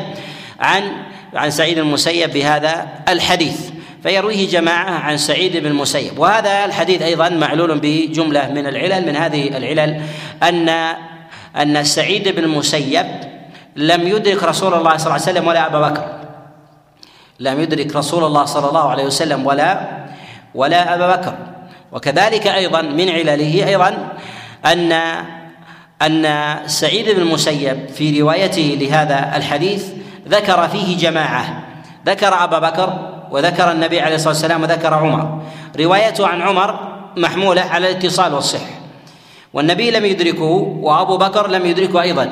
عن 0.60 0.84
عن 1.34 1.51
سعيد 1.51 1.77
المسيب 1.77 2.34
بهذا 2.34 2.88
الحديث. 3.10 3.76
فيرويه 4.08 4.50
جماعة 4.50 4.90
عن 4.90 5.18
سعيد 5.18 5.58
بن 5.58 5.66
المسيب. 5.66 6.20
وهذا 6.20 6.66
الحديث 6.66 7.02
أيضا 7.02 7.30
معلول 7.30 7.80
بجملة 7.80 8.48
من 8.52 8.68
العلل 8.68 9.08
من 9.08 9.16
هذه 9.16 9.58
العلل 9.58 10.02
أن 10.44 10.70
أن 11.62 11.84
سعيد 11.84 12.28
بن 12.30 12.44
المسيب 12.44 13.06
لم 13.76 14.08
يدرك 14.08 14.44
رسول 14.44 14.74
الله 14.74 14.98
صلى 14.98 15.06
الله 15.06 15.14
عليه 15.14 15.32
وسلم 15.32 15.48
ولا 15.48 15.66
أبا 15.66 15.90
بكر. 15.90 16.06
لم 17.40 17.60
يدرك 17.60 17.96
رسول 17.96 18.24
الله 18.24 18.46
صلى 18.46 18.70
الله 18.70 18.90
عليه 18.90 19.04
وسلم 19.04 19.46
ولا 19.46 19.88
ولا 20.56 20.96
أبا 20.96 21.16
بكر. 21.16 21.36
وكذلك 21.92 22.48
أيضا 22.48 22.82
من 22.82 23.10
علله 23.10 23.68
أيضا 23.68 24.12
أن 24.66 24.92
أن 26.02 26.56
سعيد 26.66 27.10
بن 27.10 27.22
المسيب 27.22 27.90
في 27.90 28.22
روايته 28.22 28.78
لهذا 28.82 29.34
الحديث 29.36 29.86
ذكر 30.28 30.68
فيه 30.68 30.98
جماعة. 30.98 31.64
ذكر 32.06 32.44
أبا 32.44 32.60
بكر 32.60 33.16
وذكر 33.31 33.72
النبي 33.72 34.00
عليه 34.00 34.15
الصلاة 34.15 34.34
والسلام 34.34 34.63
وذكر 34.63 34.93
عمر. 34.93 35.41
روايته 35.79 36.27
عن 36.27 36.41
عمر 36.41 36.79
محمولة 37.17 37.62
على 37.62 37.91
الاتصال 37.91 38.34
والصح 38.34 38.65
والنبي 39.53 39.91
لم 39.91 40.05
يدركه 40.05 40.51
وأبو 40.81 41.17
بكر 41.17 41.48
لم 41.48 41.65
يدركه 41.65 42.01
أيضا. 42.01 42.29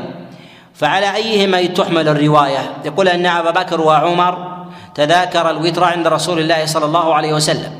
فعلى 0.73 1.15
أيهما 1.15 1.65
تحمل 1.65 2.07
الرواية؟ 2.07 2.73
يقول 2.85 3.07
أن 3.07 3.25
أبا 3.25 3.51
بكر 3.51 3.81
وعمر 3.81 4.65
تذاكر 4.95 5.49
الوتر 5.49 5.83
عند 5.83 6.07
رسول 6.07 6.39
الله 6.39 6.65
صلى 6.65 6.85
الله 6.85 7.13
عليه 7.13 7.33
وسلم. 7.33 7.71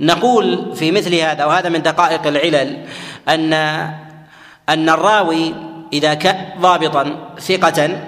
نقول 0.00 0.76
في 0.76 0.92
مثل 0.92 1.14
هذا 1.14 1.44
وهذا 1.44 1.68
من 1.68 1.82
دقائق 1.82 2.26
العلل 2.26 2.84
ان 3.28 3.52
أن 4.68 4.88
الراوي 4.88 5.54
إذا 5.92 6.14
كان 6.14 6.36
ضابطا 6.60 7.16
ثقة 7.40 7.98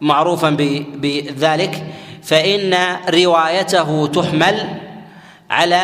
معروفا 0.00 0.50
بذلك 0.94 1.86
فإن 2.26 2.74
روايته 3.08 4.06
تحمل 4.06 4.80
على 5.50 5.82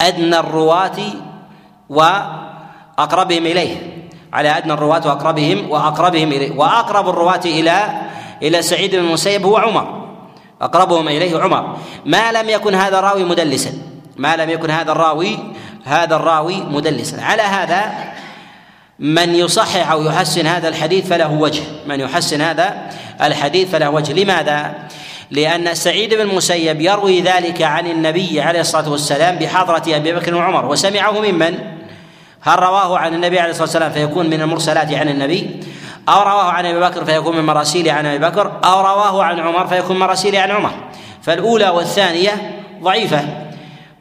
أدنى 0.00 0.38
الرواة 0.38 0.98
وأقربهم 1.88 3.46
إليه. 3.46 3.76
على 4.32 4.58
أدنى 4.58 4.72
الرواة 4.72 5.02
وأقربهم 5.06 5.70
وأقربهم 5.70 6.28
إليه. 6.28 6.56
وأقرب 6.56 7.08
الرواة 7.08 7.40
إلى 7.44 8.02
إلى 8.42 8.62
سعيد 8.62 8.96
بن 8.96 9.04
المسيب 9.04 9.46
هو 9.46 9.56
عمر. 9.56 10.08
أقربهم 10.62 11.08
إليه 11.08 11.40
عمر. 11.40 11.76
ما 12.06 12.32
لم 12.32 12.48
يكن 12.48 12.74
هذا 12.74 12.98
الراوي 12.98 13.24
مدلسا. 13.24 13.72
ما 14.16 14.36
لم 14.36 14.50
يكن 14.50 14.70
هذا 14.70 14.92
الراوي 14.92 15.38
هذا 15.84 16.16
الراوي 16.16 16.60
مدلسا. 16.60 17.22
على 17.22 17.42
هذا 17.42 17.92
من 18.98 19.34
يصحح 19.34 19.90
أو 19.90 20.02
يحسن 20.02 20.46
هذا 20.46 20.68
الحديث 20.68 21.08
فله 21.08 21.32
وجه. 21.32 21.62
من 21.86 22.00
يحسن 22.00 22.40
هذا 22.40 22.90
الحديث 23.22 23.70
فله 23.70 23.90
وجه. 23.90 24.12
لماذا؟ 24.12 24.74
لأن 25.30 25.74
سعيد 25.74 26.14
بن 26.14 26.20
المسيب 26.20 26.80
يروي 26.80 27.20
ذلك 27.20 27.62
عن 27.62 27.86
النبي 27.86 28.40
عليه 28.40 28.60
الصلاة 28.60 28.90
والسلام 28.90 29.36
بحضرة 29.36 29.96
أبي 29.96 30.12
بكر 30.12 30.34
وعمر. 30.34 30.66
وسمعه 30.66 31.20
ممن؟ 31.20 31.58
هل 32.40 32.58
رواه 32.58 32.98
عن 32.98 33.14
النبي 33.14 33.40
عليه 33.40 33.50
الصلاة 33.50 33.64
والسلام 33.64 33.92
فيكون 33.92 34.30
من 34.30 34.40
المرسلات 34.42 34.92
عن 34.92 35.08
النبي؟ 35.08 35.60
أو 36.08 36.22
رواه 36.22 36.50
عن 36.50 36.66
أبي 36.66 36.80
بكر 36.80 37.04
فيكون 37.04 37.36
من 37.36 37.44
مراسيل 37.44 37.88
عن 37.88 38.06
أبي 38.06 38.18
بكر؟ 38.18 38.52
أو 38.64 38.80
رواه 38.80 39.24
عن 39.24 39.40
عمر 39.40 39.66
فيكون 39.66 39.98
مراسيل 39.98 40.36
عن 40.36 40.50
عمر؟ 40.50 40.70
فالأولى 41.22 41.68
والثانية 41.68 42.60
ضعيفة. 42.82 43.24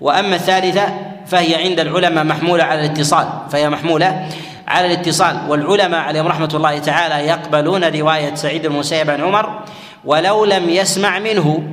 وأما 0.02 0.36
الثالثة 0.36 0.86
فهي 1.28 1.56
عند 1.56 1.80
العلماء 1.80 2.24
محمولة 2.24 2.64
على 2.64 2.86
الاتصال. 2.86 3.28
فهي 3.52 3.70
محمولة 3.70 4.28
على 4.68 4.88
الاتصال. 4.88 5.38
والعلماء 5.48 6.00
عليهم 6.00 6.28
رحمة 6.28 6.50
الله 6.54 6.80
تعالى 6.80 7.28
يقبلون 7.28 7.84
رواية 7.84 8.36
سعيد 8.36 8.66
المسيب 8.66 9.10
عن 9.10 9.22
عمر. 9.22 9.60
ولو 10.06 10.46
لم 10.46 10.70
يسمع 10.70 11.20
منه 11.20 11.64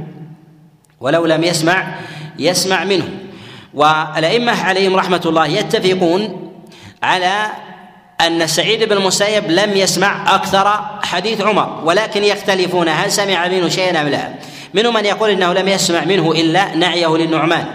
ولو 1.01 1.27
لم 1.27 1.45
يسمع 1.45 1.95
يسمع 2.39 2.85
منه. 2.85 3.09
والأئمة 3.75 4.65
عليهم 4.65 4.97
رحمة 4.97 5.23
الله 5.27 5.47
يتفقون 5.47 6.51
على 7.03 7.47
أن 8.21 8.47
سعيد 8.47 8.85
بن 8.85 8.97
المسيب 8.97 9.51
لم 9.51 9.77
يسمع 9.77 10.35
أكثر 10.35 10.81
حديث 11.03 11.41
عمر 11.41 11.81
ولكن 11.85 12.25
يختلفون 12.25 12.89
هل 12.89 13.13
سمع 13.13 13.49
منه 13.49 13.69
شيئا 13.69 14.01
أم 14.01 14.09
لا. 14.09 14.29
منهم 14.75 14.95
من 14.95 15.05
يقول 15.05 15.31
إنه 15.31 15.53
لم 15.53 15.69
يسمع 15.69 16.05
منه 16.05 16.33
إلا 16.33 16.75
نعيه 16.75 17.17
للنعمان 17.17 17.67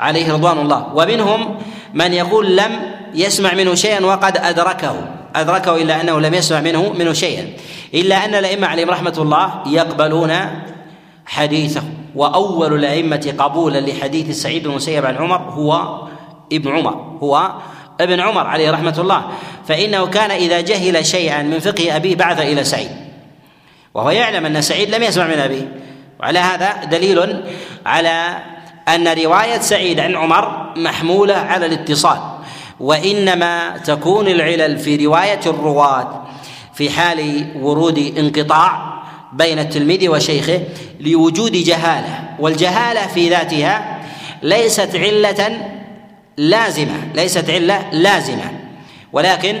عليه 0.00 0.32
رضوان 0.32 0.58
الله. 0.58 0.94
ومنهم 0.94 1.58
من 1.94 2.12
يقول 2.12 2.56
لم 2.56 2.80
يسمع 3.14 3.54
منه 3.54 3.74
شيئا 3.74 4.04
وقد 4.06 4.36
أدركه 4.36 5.08
أدركه 5.34 5.76
إلا 5.76 6.00
أنه 6.00 6.20
لم 6.20 6.34
يسمع 6.34 6.60
منه 6.60 6.92
منه 6.92 7.12
شيئا. 7.12 7.46
إلا 7.94 8.24
أن 8.24 8.34
الأئمة 8.34 8.66
عليهم 8.66 8.90
رحمة 8.90 9.14
الله 9.18 9.62
يقبلون 9.66 10.32
حديثه 11.26 11.82
وأول 12.14 12.74
الأئمة 12.74 13.34
قبولا 13.38 13.80
لحديث 13.80 14.42
سعيد 14.42 14.62
بن 14.62 14.70
المسيب 14.70 15.06
عن 15.06 15.16
عمر 15.16 15.36
هو 15.36 16.00
ابن 16.52 16.76
عمر 16.76 17.18
هو 17.22 17.52
ابن 18.00 18.20
عمر 18.20 18.46
عليه 18.46 18.70
رحمة 18.70 18.94
الله. 18.98 19.24
فإنه 19.66 20.06
كان 20.06 20.30
إذا 20.30 20.60
جهل 20.60 21.06
شيئا 21.06 21.42
من 21.42 21.58
فقه 21.58 21.96
أبيه 21.96 22.16
بعث 22.16 22.40
إلى 22.40 22.64
سعيد. 22.64 22.90
وهو 23.94 24.10
يعلم 24.10 24.46
أن 24.46 24.62
سعيد 24.62 24.94
لم 24.94 25.02
يسمع 25.02 25.26
من 25.26 25.38
أبيه. 25.38 25.72
وعلى 26.20 26.38
هذا 26.38 26.84
دليل 26.84 27.44
على 27.86 28.38
أن 28.88 29.08
رواية 29.08 29.58
سعيد 29.58 30.00
عن 30.00 30.16
عمر 30.16 30.72
محمولة 30.76 31.34
على 31.34 31.66
الاتصال. 31.66 32.18
وإنما 32.80 33.78
تكون 33.78 34.28
العلل 34.28 34.78
في 34.78 35.06
رواية 35.06 35.40
الرواة 35.46 36.19
في 36.80 36.90
حال 36.90 37.46
ورود 37.56 37.98
انقطاع 38.18 39.02
بين 39.32 39.58
التلميذ 39.58 40.08
وشيخه 40.08 40.60
لوجود 41.00 41.52
جهالة 41.52 42.22
والجهالة 42.38 43.06
في 43.06 43.28
ذاتها 43.28 44.00
ليست 44.42 44.96
علة 44.96 45.70
لازمة 46.36 47.08
ليست 47.14 47.50
علة 47.50 47.90
لازمة 47.92 48.52
ولكن 49.12 49.60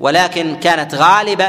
ولكن 0.00 0.56
كانت 0.56 0.94
غالبة 0.94 1.48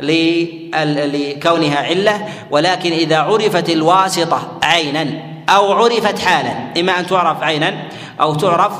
لكونها 0.00 1.78
علة 1.78 2.28
ولكن 2.50 2.92
إذا 2.92 3.18
عرفت 3.18 3.70
الواسطة 3.70 4.58
عينا 4.62 5.06
أو 5.48 5.72
عرفت 5.72 6.18
حالا 6.18 6.80
إما 6.80 6.98
أن 6.98 7.06
تعرف 7.06 7.42
عينا 7.42 7.74
أو 8.20 8.34
تعرف 8.34 8.72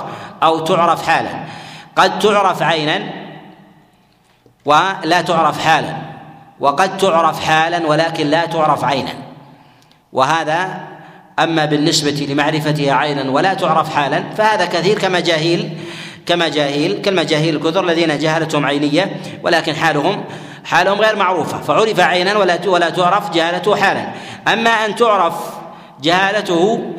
أو 0.42 0.58
تعرف 0.58 1.06
حالا 1.06 1.44
قد 1.96 2.18
تعرف 2.18 2.62
عينا 2.62 3.21
ولا 4.64 5.20
تعرف 5.20 5.64
حالا. 5.66 5.96
وقد 6.60 6.96
تعرف 6.96 7.44
حالا 7.44 7.86
ولكن 7.86 8.26
لا 8.26 8.46
تعرف 8.46 8.84
عينا. 8.84 9.12
وهذا 10.12 10.80
أما 11.38 11.64
بالنسبة 11.64 12.26
لمعرفتها 12.28 12.92
عينا 12.92 13.30
ولا 13.30 13.54
تعرف 13.54 13.94
حالا 13.94 14.24
فهذا 14.36 14.64
كثير 14.64 14.98
كمجاهيل 14.98 15.78
كمجاهيل 16.26 17.02
كالمجاهيل 17.02 17.56
الكثر 17.56 17.84
الذين 17.84 18.18
جهالتهم 18.18 18.66
عينية 18.66 19.16
ولكن 19.42 19.74
حالهم 19.74 20.24
حالهم 20.64 21.00
غير 21.00 21.16
معروفة. 21.16 21.58
فعرف 21.58 22.00
عينا 22.00 22.38
ولا 22.38 22.58
ولا 22.66 22.90
تعرف 22.90 23.30
جهالته 23.30 23.76
حالا. 23.76 24.08
أما 24.48 24.70
أن 24.70 24.96
تعرف 24.96 25.34
جهالته 26.02 26.92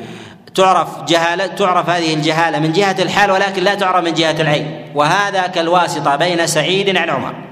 تعرف 0.55 1.03
جهالة 1.03 1.47
تعرف 1.47 1.89
هذه 1.89 2.13
الجهالة 2.13 2.59
من 2.59 2.71
جهة 2.71 2.95
الحال 2.99 3.31
ولكن 3.31 3.63
لا 3.63 3.75
تعرف 3.75 4.05
من 4.05 4.13
جهة 4.13 4.41
العين. 4.41 4.91
وهذا 4.95 5.47
كالواسطة 5.47 6.15
بين 6.15 6.47
سعيد 6.47 6.97
عن 6.97 7.09
عمر. 7.09 7.42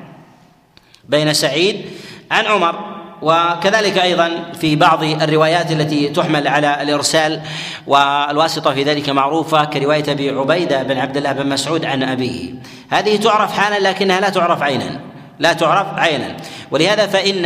بين 1.11 1.33
سعيد 1.33 1.85
عن 2.31 2.45
عمر. 2.45 2.91
وكذلك 3.21 3.97
أيضا 3.97 4.51
في 4.61 4.75
بعض 4.75 5.03
الروايات 5.03 5.71
التي 5.71 6.09
تحمل 6.09 6.47
على 6.47 6.81
الإرسال 6.81 7.41
والواسطة 7.87 8.73
في 8.73 8.83
ذلك 8.83 9.09
معروفة 9.09 9.65
كرواية 9.65 10.11
أبي 10.11 10.29
عبيدة 10.29 10.83
بن 10.83 10.97
عبد 10.97 11.17
الله 11.17 11.31
بن 11.31 11.49
مسعود 11.49 11.85
عن 11.85 12.03
أبيه. 12.03 12.53
هذه 12.89 13.17
تعرف 13.17 13.59
حالا 13.59 13.89
لكنها 13.89 14.19
لا 14.19 14.29
تعرف 14.29 14.61
عينا. 14.61 14.99
لا 15.39 15.53
تعرف 15.53 15.99
عينا. 15.99 16.37
ولهذا 16.71 17.07
فإن 17.07 17.45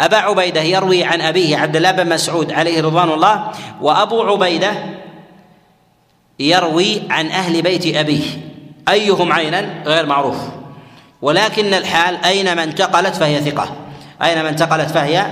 أبا 0.00 0.16
عبيدة 0.16 0.62
يروي 0.62 1.04
عن 1.04 1.20
أبيه 1.20 1.56
عبد 1.56 1.76
الله 1.76 1.90
بن 1.90 2.08
مسعود 2.08 2.52
عليه 2.52 2.82
رضوان 2.82 3.10
الله 3.10 3.50
وأبو 3.80 4.22
عبيدة 4.22 4.72
يروي 6.38 7.02
عن 7.10 7.26
أهل 7.26 7.62
بيت 7.62 7.96
أبيه. 7.96 8.24
أيهم 8.88 9.32
عينا؟ 9.32 9.82
غير 9.86 10.06
معروف. 10.06 10.57
ولكن 11.22 11.74
الحال 11.74 12.24
أينما 12.24 12.64
انتقلت 12.64 13.16
فهي 13.16 13.40
ثقة. 13.40 13.76
أينما 14.22 14.48
انتقلت 14.48 14.90
فهي 14.90 15.26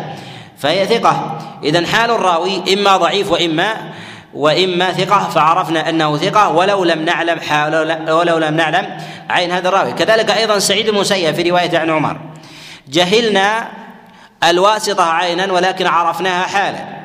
فهي 0.59 0.87
ثقة. 0.87 1.39
إذا 1.65 1.87
حال 1.87 2.11
الراوي 2.11 2.75
إما 2.75 2.97
ضعيف 2.97 3.33
وإما 3.33 3.75
وإما 4.35 4.93
ثقة 4.93 5.29
فعرفنا 5.29 5.89
أنه 5.89 6.17
ثقة 6.17 6.49
ولو 6.49 6.85
لم 6.85 7.05
نعلم 7.05 7.41
ولو 8.09 8.39
لم 8.39 8.55
نعلم 8.55 8.99
عين 9.31 9.53
هذا 9.53 9.69
الراوي. 9.69 9.93
كذلك 9.93 10.31
أيضا 10.31 10.59
سعيد 10.59 10.89
المسيب 10.89 11.35
في 11.35 11.51
رواية 11.51 11.79
عن 11.79 11.91
عمر. 11.91 12.17
جهلنا 12.89 13.69
الواسطة 14.45 15.05
عينا 15.05 15.53
ولكن 15.53 15.87
عرفناها 15.87 16.47
حالا. 16.47 16.97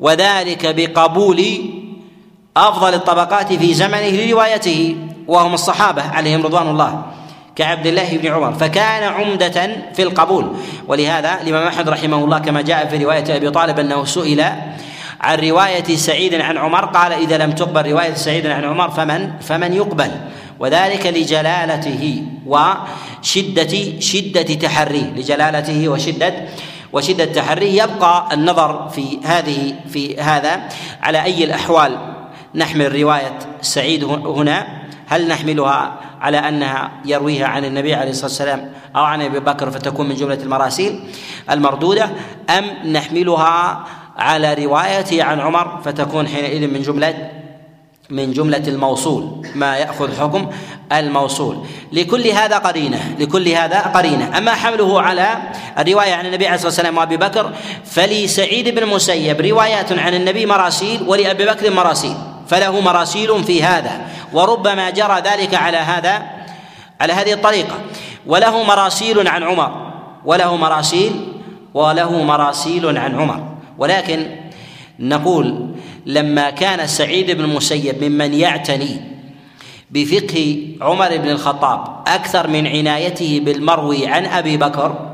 وذلك 0.00 0.74
بقبول 0.76 1.44
أفضل 2.56 2.94
الطبقات 2.94 3.52
في 3.52 3.74
زمنه 3.74 4.08
لروايته 4.08 4.96
وهم 5.28 5.54
الصحابة 5.54 6.02
عليهم 6.02 6.42
رضوان 6.42 6.68
الله. 6.68 7.02
كعبد 7.58 7.86
الله 7.86 8.16
بن 8.16 8.28
عمر 8.28 8.52
فكان 8.52 9.02
عمدة 9.02 9.76
في 9.94 10.02
القبول. 10.02 10.56
ولهذا 10.88 11.38
الإمام 11.42 11.66
أحمد 11.66 11.88
رحمه 11.88 12.24
الله 12.24 12.38
كما 12.38 12.62
جاء 12.62 12.86
في 12.86 13.04
رواية 13.04 13.36
أبي 13.36 13.50
طالب 13.50 13.78
أنه 13.78 14.04
سئل 14.04 14.44
عن 15.20 15.38
رواية 15.38 15.96
سعيد 15.96 16.34
عن 16.34 16.58
عمر 16.58 16.84
قال 16.84 17.12
إذا 17.12 17.38
لم 17.38 17.52
تقبل 17.52 17.90
رواية 17.90 18.14
سعيد 18.14 18.46
عن 18.46 18.64
عمر 18.64 18.90
فمن؟ 18.90 19.30
فمن 19.40 19.72
يقبل؟ 19.72 20.10
وذلك 20.58 21.06
لجلالته 21.06 22.22
وشدة 22.46 24.00
شدة 24.00 24.42
تحريه 24.42 25.04
لجلالته 25.16 25.88
وشدة 25.88 26.34
وشدة 26.92 27.24
تحريه. 27.24 27.82
يبقى 27.82 28.28
النظر 28.32 28.88
في 28.88 29.18
هذه 29.24 29.74
في 29.92 30.20
هذا 30.20 30.60
على 31.02 31.22
أي 31.22 31.44
الأحوال 31.44 31.98
نحمل 32.54 33.00
رواية 33.00 33.38
سعيد 33.62 34.04
هنا؟ 34.04 34.66
هل 35.08 35.28
نحملها 35.28 36.07
على 36.20 36.38
أنها 36.38 36.90
يرويها 37.04 37.46
عن 37.46 37.64
النبي 37.64 37.94
عليه 37.94 38.10
الصلاة 38.10 38.26
والسلام 38.26 38.72
أو 38.96 39.02
عن 39.02 39.22
أبي 39.22 39.40
بكر 39.40 39.70
فتكون 39.70 40.08
من 40.08 40.14
جملة 40.14 40.42
المراسيل 40.42 41.00
المردودة 41.50 42.10
أم 42.50 42.92
نحملها 42.92 43.84
على 44.18 44.54
روايته 44.54 45.22
عن 45.22 45.40
عمر 45.40 45.80
فتكون 45.84 46.28
حينئذ 46.28 46.66
من 46.66 46.82
جمله 46.82 47.30
من 48.10 48.32
جملة 48.32 48.68
الموصول 48.68 49.46
ما 49.54 49.76
يأخذ 49.76 50.20
حكم 50.20 50.50
الموصول. 50.92 51.66
لكل 51.92 52.26
هذا 52.26 52.58
قرينة 52.58 53.16
لكل 53.18 53.48
هذا 53.48 53.80
قرينة. 53.80 54.38
أما 54.38 54.54
حمله 54.54 55.00
على 55.00 55.28
الرواية 55.78 56.14
عن 56.14 56.26
النبي 56.26 56.46
عليه 56.46 56.54
الصلاة 56.54 56.68
والسلام 56.68 56.98
وأبي 56.98 57.16
بكر 57.16 57.52
فلسعيد 57.84 58.68
بن 58.68 58.82
المسيب 58.82 59.40
روايات 59.40 59.92
عن 59.92 60.14
النبي 60.14 60.46
مراسيل 60.46 61.02
ولأبي 61.06 61.46
بكر 61.46 61.70
مراسيل. 61.70 62.16
فله 62.48 62.80
مراسيل 62.80 63.44
في 63.44 63.62
هذا 63.62 64.06
وربما 64.32 64.90
جرى 64.90 65.20
ذلك 65.20 65.54
على 65.54 65.76
هذا 65.76 66.22
على 67.00 67.12
هذه 67.12 67.32
الطريقة. 67.32 67.78
وله 68.26 68.62
مراسيل 68.62 69.28
عن 69.28 69.42
عمر 69.42 69.92
وله 70.24 70.56
مراسيل 70.56 71.12
وله 71.74 72.22
مراسيل 72.22 72.98
عن 72.98 73.20
عمر. 73.20 73.40
ولكن 73.78 74.26
نقول 74.98 75.74
لما 76.06 76.50
كان 76.50 76.86
سعيد 76.86 77.30
بن 77.30 77.44
المسيب 77.44 78.04
ممن 78.04 78.34
يعتني 78.34 79.00
بفقه 79.90 80.66
عمر 80.80 81.16
بن 81.16 81.28
الخطاب 81.30 82.04
أكثر 82.06 82.48
من 82.48 82.66
عنايته 82.66 83.40
بالمروي 83.44 84.06
عن 84.06 84.26
أبي 84.26 84.56
بكر 84.56 85.08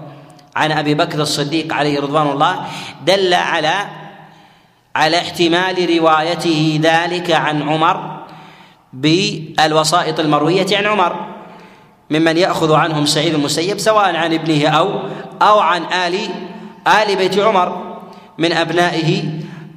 عن 0.57 0.73
أبي 0.73 0.95
بكر 0.95 1.23
الصديق 1.23 1.73
عليه 1.75 2.01
رضوان 2.01 2.31
الله 2.31 2.67
دل 3.07 3.35
على 3.35 3.75
على 4.97 5.19
احتمال 5.19 5.99
روايته 5.99 6.81
ذلك 6.83 7.31
عن 7.31 7.69
عمر 7.69 8.25
بالوسائط 8.93 10.21
المروية 10.21 10.67
عن 10.73 10.87
عمر 10.87 11.17
ممن 12.11 12.37
يأخذ 12.37 12.73
عنهم 12.73 13.07
سعيد 13.07 13.35
المسيب 13.35 13.79
سواء 13.79 14.17
عن 14.17 14.33
ابنه 14.33 14.69
أو 14.69 15.01
أو 15.43 15.59
عن 15.59 15.83
آل 15.83 16.19
آل 17.03 17.17
بيت 17.17 17.39
عمر 17.39 17.97
من 18.39 18.53
أبنائه 18.53 19.25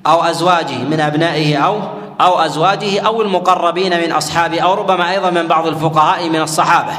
أو 0.08 0.24
أزواجه 0.24 0.78
من 0.78 1.00
أبنائه 1.00 1.58
أو 1.58 1.80
أو 2.22 2.40
أزواجه 2.40 3.00
أو 3.00 3.22
المقربين 3.22 4.02
من 4.02 4.12
أصحابه 4.12 4.60
أو 4.60 4.74
ربما 4.74 5.12
أيضا 5.12 5.30
من 5.30 5.48
بعض 5.48 5.68
الفقهاء 5.68 6.30
من 6.30 6.42
الصحابة. 6.42 6.94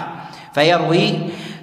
فيروي 0.54 1.14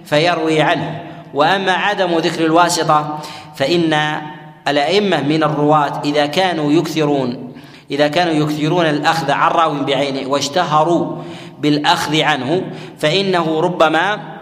فيروي 0.05 0.61
عنه. 0.61 1.01
وأما 1.33 1.71
عدم 1.71 2.17
ذكر 2.17 2.45
الواسطة 2.45 3.19
فإن 3.55 4.21
الأئمة 4.67 5.21
من 5.21 5.43
الرواة 5.43 6.01
إذا 6.06 6.25
كانوا 6.25 6.71
يكثرون 6.71 7.54
إذا 7.91 8.08
كانوا 8.08 8.34
يكثرون 8.34 8.86
الأخذ 8.86 9.32
عن 9.32 9.51
راو 9.51 9.84
بعينه 9.84 10.30
واشتهروا 10.30 11.15
بالأخذ 11.60 12.21
عنه 12.21 12.62
فإنه 12.99 13.60
ربما 13.60 14.36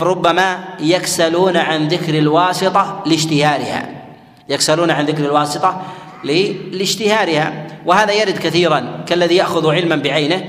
ربما 0.00 0.64
يكسلون 0.80 1.56
عن 1.56 1.88
ذكر 1.88 2.18
الواسطة 2.18 3.02
لاشتهارها. 3.06 3.88
يكسلون 4.48 4.90
عن 4.90 5.04
ذكر 5.04 5.24
الواسطة 5.24 5.82
لاشتهارها. 6.72 7.66
وهذا 7.86 8.12
يرد 8.12 8.38
كثيرا 8.38 9.04
كالذي 9.06 9.36
يأخذ 9.36 9.70
علما 9.70 9.96
بعينه 9.96 10.44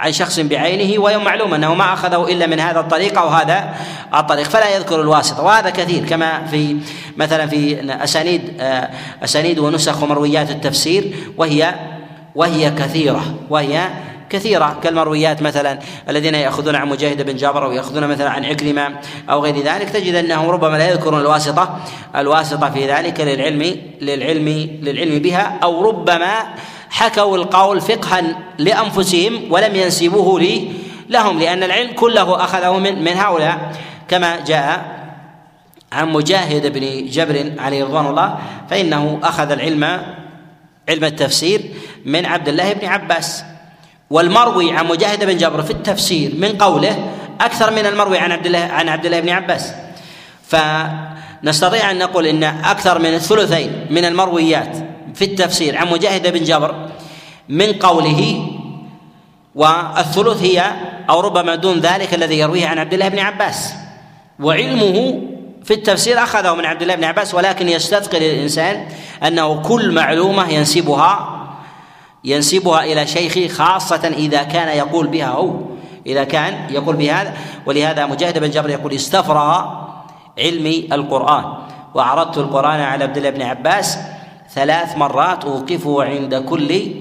عن 0.00 0.12
شخص 0.12 0.40
بعينه 0.40 1.02
ويوم 1.02 1.24
معلوم 1.24 1.54
أنه 1.54 1.74
ما 1.74 1.92
أخذه 1.92 2.28
إلا 2.28 2.46
من 2.46 2.60
هذا 2.60 2.80
الطريق 2.80 3.18
أو 3.18 3.28
هذا 3.28 3.74
الطريق 4.14 4.46
فلا 4.46 4.76
يذكر 4.76 5.00
الواسطة 5.00 5.42
وهذا 5.42 5.70
كثير 5.70 6.04
كما 6.04 6.46
في 6.46 6.76
مثلا 7.16 7.46
في 7.46 7.80
أسانيد 8.04 8.42
آه، 8.60 8.90
أسانيد 9.24 9.58
ونسخ 9.58 10.02
ومرويات 10.02 10.50
التفسير 10.50 11.14
وهي 11.36 11.74
وهي 12.34 12.70
كثيرة 12.70 13.34
وهي 13.50 13.88
كثيرة 14.30 14.78
كالمرويات 14.82 15.42
مثلا 15.42 15.78
الذين 16.08 16.34
يأخذون 16.34 16.74
عن 16.74 16.88
مجاهد 16.88 17.22
بن 17.22 17.36
جابر 17.36 17.64
أو 17.64 17.72
يأخذون 17.72 18.06
مثلا 18.06 18.30
عن 18.30 18.44
عكرمة 18.44 18.88
أو 19.30 19.44
غير 19.44 19.58
ذلك 19.58 19.90
تجد 19.90 20.14
أنهم 20.14 20.48
ربما 20.50 20.76
لا 20.76 20.90
يذكرون 20.90 21.20
الواسطة 21.20 21.80
الواسطة 22.16 22.70
في 22.70 22.92
ذلك 22.92 23.20
للعلم 23.20 23.76
للعلم 24.00 24.48
للعلم 24.82 25.18
بها 25.18 25.58
أو 25.62 25.88
ربما 25.88 26.34
حكوا 26.90 27.36
القول 27.36 27.80
فقها 27.80 28.22
لأنفسهم 28.58 29.52
ولم 29.52 29.76
ينسبوه 29.76 30.40
لي 30.40 30.72
لهم 31.08 31.38
لأن 31.38 31.62
العلم 31.62 31.92
كله 31.92 32.44
أخذه 32.44 32.78
من 32.78 33.04
من 33.04 33.16
هؤلاء. 33.16 33.72
كما 34.08 34.40
جاء 34.40 35.00
عن 35.92 36.08
مجاهد 36.08 36.72
بن 36.72 37.06
جبر 37.10 37.52
عليه 37.58 37.84
رضوان 37.84 38.06
الله 38.06 38.38
فإنه 38.70 39.20
أخذ 39.22 39.50
العلم 39.50 39.84
علم 40.88 41.04
التفسير 41.04 41.60
من 42.04 42.26
عبد 42.26 42.48
الله 42.48 42.72
بن 42.72 42.86
عباس. 42.86 43.44
والمروي 44.10 44.72
عن 44.72 44.86
مجاهد 44.86 45.24
بن 45.24 45.36
جبر 45.36 45.62
في 45.62 45.70
التفسير 45.70 46.34
من 46.38 46.58
قوله 46.58 47.10
أكثر 47.40 47.70
من 47.70 47.86
المروي 47.86 48.18
عن 48.18 48.32
عبد 48.32 48.46
الله 48.46 48.58
عن 48.58 48.88
عبد 48.88 49.06
الله 49.06 49.20
بن 49.20 49.28
عباس. 49.28 49.72
فنستطيع 50.46 51.90
أن 51.90 51.98
نقول 51.98 52.26
إن 52.26 52.44
أكثر 52.44 52.98
من 52.98 53.14
الثلثين 53.14 53.86
من 53.90 54.04
المرويات 54.04 54.89
في 55.20 55.26
التفسير 55.26 55.76
عن 55.76 55.90
مجاهد 55.90 56.32
بن 56.32 56.44
جبر 56.44 56.74
من 57.48 57.72
قوله 57.72 58.46
والثلث 59.54 60.42
هي 60.42 60.72
أو 61.10 61.20
ربما 61.20 61.54
دون 61.54 61.80
ذلك 61.80 62.14
الذي 62.14 62.38
يرويه 62.38 62.66
عن 62.66 62.78
عبد 62.78 62.94
الله 62.94 63.08
بن 63.08 63.18
عباس. 63.18 63.74
وعلمه 64.40 65.22
في 65.64 65.74
التفسير 65.74 66.22
أخذه 66.22 66.54
من 66.54 66.64
عبد 66.64 66.82
الله 66.82 66.94
بن 66.94 67.04
عباس 67.04 67.34
ولكن 67.34 67.68
يستثقل 67.68 68.16
الإنسان 68.16 68.88
أنه 69.26 69.62
كل 69.62 69.92
معلومة 69.92 70.48
ينسبها 70.48 71.40
ينسبها 72.24 72.84
إلى 72.84 73.06
شيخه 73.06 73.48
خاصة 73.48 74.08
إذا 74.16 74.42
كان 74.42 74.76
يقول 74.76 75.06
بها 75.06 75.28
هو 75.28 75.52
إذا 76.06 76.24
كان 76.24 76.70
يقول 76.70 76.96
بهذا 76.96 77.36
ولهذا 77.66 78.06
مجاهد 78.06 78.38
بن 78.38 78.50
جبر 78.50 78.70
يقول 78.70 78.92
استفرغ 78.92 79.64
علمي 80.38 80.88
القرآن 80.92 81.44
وعرضت 81.94 82.38
القرآن 82.38 82.80
على 82.80 83.04
عبد 83.04 83.16
الله 83.16 83.30
بن 83.30 83.42
عباس 83.42 83.98
ثلاث 84.54 84.96
مرات 84.96 85.44
أوقفه 85.44 86.04
عند 86.04 86.34
كل 86.34 86.94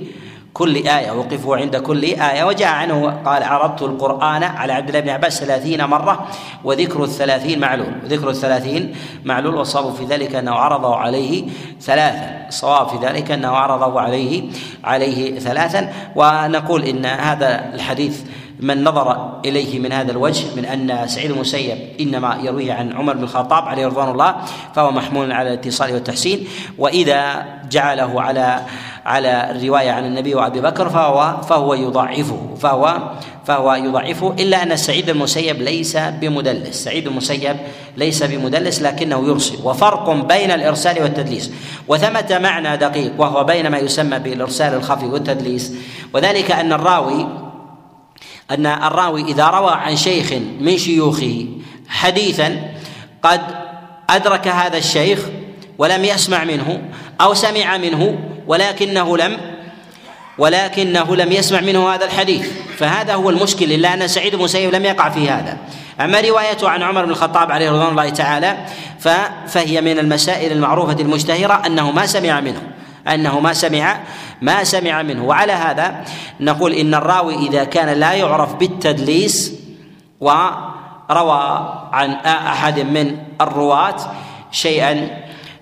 كل 0.54 0.76
آية 0.76 1.10
أوقفه 1.10 1.56
عند 1.56 1.76
كل 1.76 2.04
آية. 2.04 2.44
وجاء 2.44 2.68
عنه 2.68 3.22
قال 3.26 3.44
عرضت 3.44 3.82
القرآن 3.82 4.44
على 4.44 4.74
عبد 4.74 4.88
الله 4.88 5.00
بن 5.00 5.10
عباس 5.10 5.40
ثلاثين 5.40 5.86
مرة 5.86 6.28
وذكر 6.64 7.04
الثلاثين 7.04 7.60
معلول 7.60 7.94
ذكر 8.06 8.30
الثلاثين 8.30 8.96
معلول 9.26 9.56
والصواب 9.56 9.94
في 9.94 10.06
ذلك 10.06 10.36
أنه 10.36 10.52
عرضه 10.52 10.96
عليه 10.96 11.44
ثلاثا 11.82 12.46
الصواب 12.48 12.88
في 12.88 13.06
ذلك 13.06 13.32
أنه 13.32 13.50
عرضه 13.50 14.02
عليه 14.02 14.44
عليه 14.84 15.40
ثلاثا. 15.40 15.94
ونقول 16.16 16.84
إن 16.84 17.06
هذا 17.06 17.72
الحديث 17.74 18.22
من 18.60 18.84
نظر 18.84 19.39
إليه 19.45 19.80
من 19.80 19.91
هذا 19.91 20.12
الوجه 20.12 20.56
من 20.56 20.65
أن 20.65 21.08
سعيد 21.08 21.32
المسيب 21.32 21.78
إنما 22.00 22.39
يرويه 22.43 22.74
عن 22.74 22.93
عمر 22.93 23.13
بن 23.13 23.24
الخطاب 23.24 23.63
عليه 23.63 23.88
رضوان 23.88 24.10
الله 24.10 24.36
فهو 24.76 24.91
محمول 24.91 25.32
على 25.32 25.50
الاتصال 25.54 25.93
والتحسين. 25.93 26.48
وإذا 26.78 27.45
جعله 27.72 28.22
على 28.22 28.62
على 29.06 29.52
الرواية 29.52 29.91
عن 29.91 30.06
النبي 30.06 30.36
وأبي 30.36 30.62
بكر 30.62 30.89
فهو 30.89 31.41
فهو 31.41 31.74
يضعفه 31.74 32.56
فهو 32.60 32.98
فهو 33.45 33.74
يضعفه 33.74 34.36
إلا 34.39 34.63
أن 34.63 34.78
سعيد 34.78 35.10
المسيب 35.10 35.62
ليس 35.62 35.98
بمدلس، 35.98 36.84
سعيد 36.84 37.08
المسيب 37.08 37.58
ليس 37.98 38.24
بمدلس 38.24 38.82
لكنه 38.82 39.28
يرسل، 39.28 39.58
وفرق 39.63 40.10
بين 40.10 40.52
الإرسال 40.52 41.02
والتدليس، 41.04 41.52
وثمة 41.88 42.39
معنى 42.41 42.78
دقيق 42.78 43.12
وهو 43.17 43.43
بين 43.43 43.67
ما 43.67 43.78
يسمى 43.78 44.19
بالإرسال 44.19 44.74
الخفي 44.74 45.06
والتدليس، 45.06 45.74
وذلك 46.13 46.52
أن 46.52 46.74
الراوي 46.74 47.28
أن 48.52 48.66
الراوي 48.66 49.22
إذا 49.22 49.48
روى 49.48 49.72
عن 49.72 49.96
شيخ 49.96 50.34
من 50.60 50.78
شيوخه 50.78 51.46
حديثا 51.90 52.72
قد 53.24 53.42
أدرك 54.10 54.48
هذا 54.48 54.78
الشيخ 54.78 55.20
ولم 55.78 56.06
يسمع 56.06 56.44
منه 56.44 56.82
أو 57.22 57.34
سمع 57.34 57.78
منه 57.78 58.20
ولكنه 58.48 59.18
لم 59.18 59.38
ولكنه 60.38 61.16
لم 61.16 61.32
يسمع 61.32 61.62
منه 61.62 61.94
هذا 61.94 62.06
الحديث. 62.06 62.48
فهذا 62.78 63.14
هو 63.14 63.30
المشكل 63.30 63.72
إلا 63.72 63.94
أن 63.94 64.08
سعيد 64.08 64.36
بن 64.36 64.44
مسيب 64.44 64.76
لم 64.76 64.86
يقع 64.86 65.10
في 65.10 65.30
هذا. 65.30 65.58
أما 66.02 66.22
روايته 66.22 66.70
عن 66.70 66.84
عمر 66.84 67.06
بن 67.06 67.12
الخطاب 67.12 67.52
عليه 67.52 67.70
رضوان 67.72 67.88
الله 67.88 68.10
تعالى 68.10 68.58
فهي 69.48 69.82
من 69.82 70.00
المسائل 70.00 70.52
المعروفة 70.52 70.94
المشتهرة 71.00 71.62
أنه 71.66 71.92
ما 71.92 72.06
سمع 72.06 72.40
منه. 72.40 72.62
أنه 73.08 73.40
ما 73.40 73.54
سمع 73.54 73.98
ما 74.42 74.64
سمع 74.64 75.02
منه. 75.02 75.26
وعلى 75.26 75.54
هذا 75.54 76.06
نقول 76.40 76.74
إن 76.74 76.94
الراوي 76.94 77.36
إذا 77.36 77.64
كان 77.64 78.00
لا 78.00 78.14
يعرف 78.14 78.56
بالتدليس 78.56 79.54
وروى 80.20 81.44
عن 81.92 82.12
أحد 82.26 82.80
من 82.80 83.18
الرواة 83.42 83.96
شيئا 84.52 85.08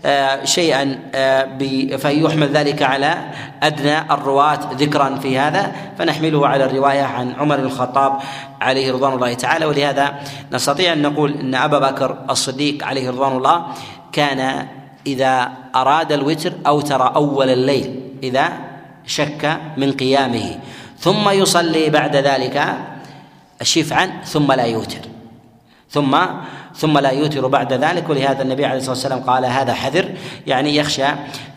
آه، 0.06 0.46
شيئا 0.46 1.00
آه، 1.16 1.58
فيحمل 1.98 2.48
ذلك 2.48 2.84
على 2.84 3.18
أدنى 3.64 4.00
الرواة 4.12 4.60
ذكرا 4.74 5.16
في 5.16 5.40
هذا. 5.40 5.72
فنحمله 5.98 6.48
على 6.48 6.66
الرواية 6.66 7.04
عن 7.04 7.34
عمر 7.40 7.60
الخطاب 7.60 8.20
عليه 8.62 8.94
رضوان 8.94 9.14
الله 9.14 9.34
تعالى. 9.34 9.66
ولهذا 9.66 10.20
نستطيع 10.52 10.94
أن 10.94 11.02
نقول 11.02 11.34
إن 11.34 11.56
أبا 11.56 11.80
بكر 11.80 12.18
الصديق 12.30 12.86
عليه 12.86 13.10
رضوان 13.10 13.38
الله 13.38 13.66
كان 14.12 14.68
إذا 15.08 15.52
أراد 15.76 16.12
الوتر 16.12 16.54
أوتر 16.68 17.16
أول 17.16 17.50
الليل 17.50 18.00
إذا 18.24 18.50
شك 19.06 19.60
من 19.78 19.92
قيامه. 19.92 20.60
ثم 21.00 21.30
يصلي 21.30 21.90
بعد 21.90 22.16
ذلك 22.16 22.78
الشفعا 23.62 24.22
ثم 24.26 24.52
لا 24.52 24.64
يوتر. 24.64 25.00
ثم 25.90 26.18
ثم 26.76 26.98
لا 26.98 27.10
يوتر 27.10 27.48
بعد 27.48 27.74
ذلك. 27.74 28.10
ولهذا 28.10 28.42
النبي 28.42 28.66
عليه 28.66 28.78
الصلاة 28.78 28.94
والسلام 28.94 29.20
قال 29.20 29.46
هذا 29.46 29.74
حذر 29.74 30.06
يعني 30.48 30.76
يخشى 30.76 31.08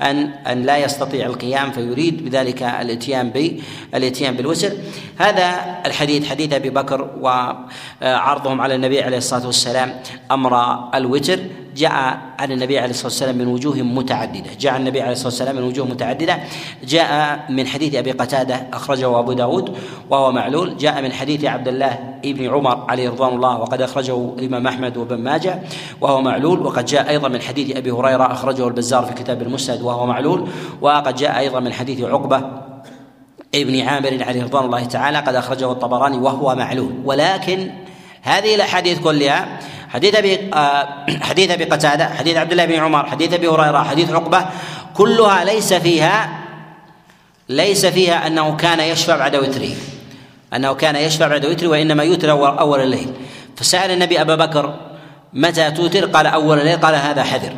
أن 0.03 0.17
أن 0.47 0.63
لا 0.63 0.77
يستطيع 0.79 1.27
القيام 1.27 1.71
فيريد 1.71 2.25
بذلك 2.25 2.63
الإتيان 2.63 3.31
بالاتيان 3.31 4.37
بالوتر. 4.37 4.73
هذا 5.19 5.77
الحديث 5.87 6.29
حديث 6.29 6.53
أبي 6.53 6.71
بكر 6.71 7.11
وعرضهم 7.21 8.61
على 8.61 8.75
النبي 8.75 9.03
عليه 9.03 9.19
الصلاة 9.19 9.47
والسلام 9.47 9.95
أمر 10.31 10.55
الوتر. 10.95 11.39
جاء 11.81 12.19
عن 12.39 12.53
النبي 12.53 12.79
عليه 12.79 12.91
الصلاة 12.91 13.07
والسلام 13.07 13.39
من 13.39 13.47
وجوه 13.47 13.77
متعددة، 13.77 14.51
جاء 14.61 14.73
عن 14.73 14.81
النبي 14.81 15.01
عليه 15.01 15.13
الصلاة 15.13 15.29
والسلام 15.29 15.57
من 15.57 15.63
وجوه 15.63 15.87
متعددة، 15.87 16.39
جاء 16.85 17.41
من 17.49 17.67
حديث 17.67 17.95
أبي 17.95 18.11
قتادة 18.11 18.67
أخرجه 18.73 19.19
أبو 19.19 19.33
داود 19.33 19.77
وهو 20.11 20.33
معلول، 20.33 20.77
جاء 20.77 21.03
من 21.03 21.13
حديث 21.13 21.45
عبد 21.45 21.69
الله 21.69 21.99
بن 22.25 22.49
عمر 22.51 22.85
عليه 22.89 23.11
رضوان 23.11 23.35
الله 23.35 23.59
وقد 23.59 23.83
أخرجه 23.83 24.35
الإمام 24.39 24.67
أحمد 24.67 24.97
وابن 24.97 25.17
ماجه 25.17 25.63
وهو 26.01 26.23
معلول، 26.23 26.61
وقد 26.67 26.85
جاء 26.85 27.11
أيضا 27.11 27.29
من 27.29 27.41
حديث 27.41 27.77
أبي 27.77 27.91
هريرة 27.91 28.33
أخرجه 28.33 28.69
البزار 28.69 29.05
في 29.05 29.15
كتاب 29.15 29.43
المسند 29.43 29.83
وهو 29.83 30.07
معلول، 30.07 30.49
وقد 30.81 31.15
جاء 31.15 31.39
أيضا 31.39 31.61
من 31.61 31.73
حديث 31.73 32.01
عقبة 32.01 32.43
ابن 33.55 33.81
عامر 33.81 34.25
عليه 34.27 34.45
رضوان 34.45 34.65
الله 34.65 34.85
تعالى 34.85 35.19
قد 35.19 35.35
أخرجه 35.35 35.73
الطبراني 35.73 36.19
وهو 36.19 36.55
معلول، 36.55 36.93
ولكن 37.05 37.71
هذه 38.23 38.55
الأحاديث 38.55 39.01
كلها 39.01 39.59
حديث 39.93 40.15
أبي 40.15 40.51
آه، 40.55 40.89
حديث 41.29 41.51
أبي 41.51 41.65
قتادة 41.65 42.09
حديث 42.09 42.37
عبد 42.37 42.51
الله 42.51 42.65
بن 42.65 42.75
عمر 42.75 43.07
حديث 43.07 43.33
أبي 43.33 43.49
هريرة 43.49 43.83
حديث 43.83 44.11
عقبة 44.11 44.47
كلها 44.95 45.45
ليس 45.45 45.75
فيها 45.75 46.41
ليس 47.49 47.87
فيها 47.87 48.27
أنه 48.27 48.57
كان 48.57 48.81
يشفع 48.81 49.17
بعد 49.17 49.37
وتره 49.37 49.75
أنه 50.55 50.75
كان 50.75 50.97
يشفع 50.97 51.29
بعد 51.29 51.47
وتر 51.47 51.69
وإنما 51.69 52.03
يوتر 52.03 52.31
أول 52.61 52.81
الليل. 52.81 53.13
فسأل 53.57 53.91
النبي 53.91 54.21
ابا 54.21 54.35
بكر 54.35 54.75
متى 55.33 55.71
توتر؟ 55.71 56.07
قال 56.07 56.27
أول 56.27 56.59
الليل 56.59 56.77
قال 56.77 56.95
هذا 56.95 57.23
حذر 57.23 57.53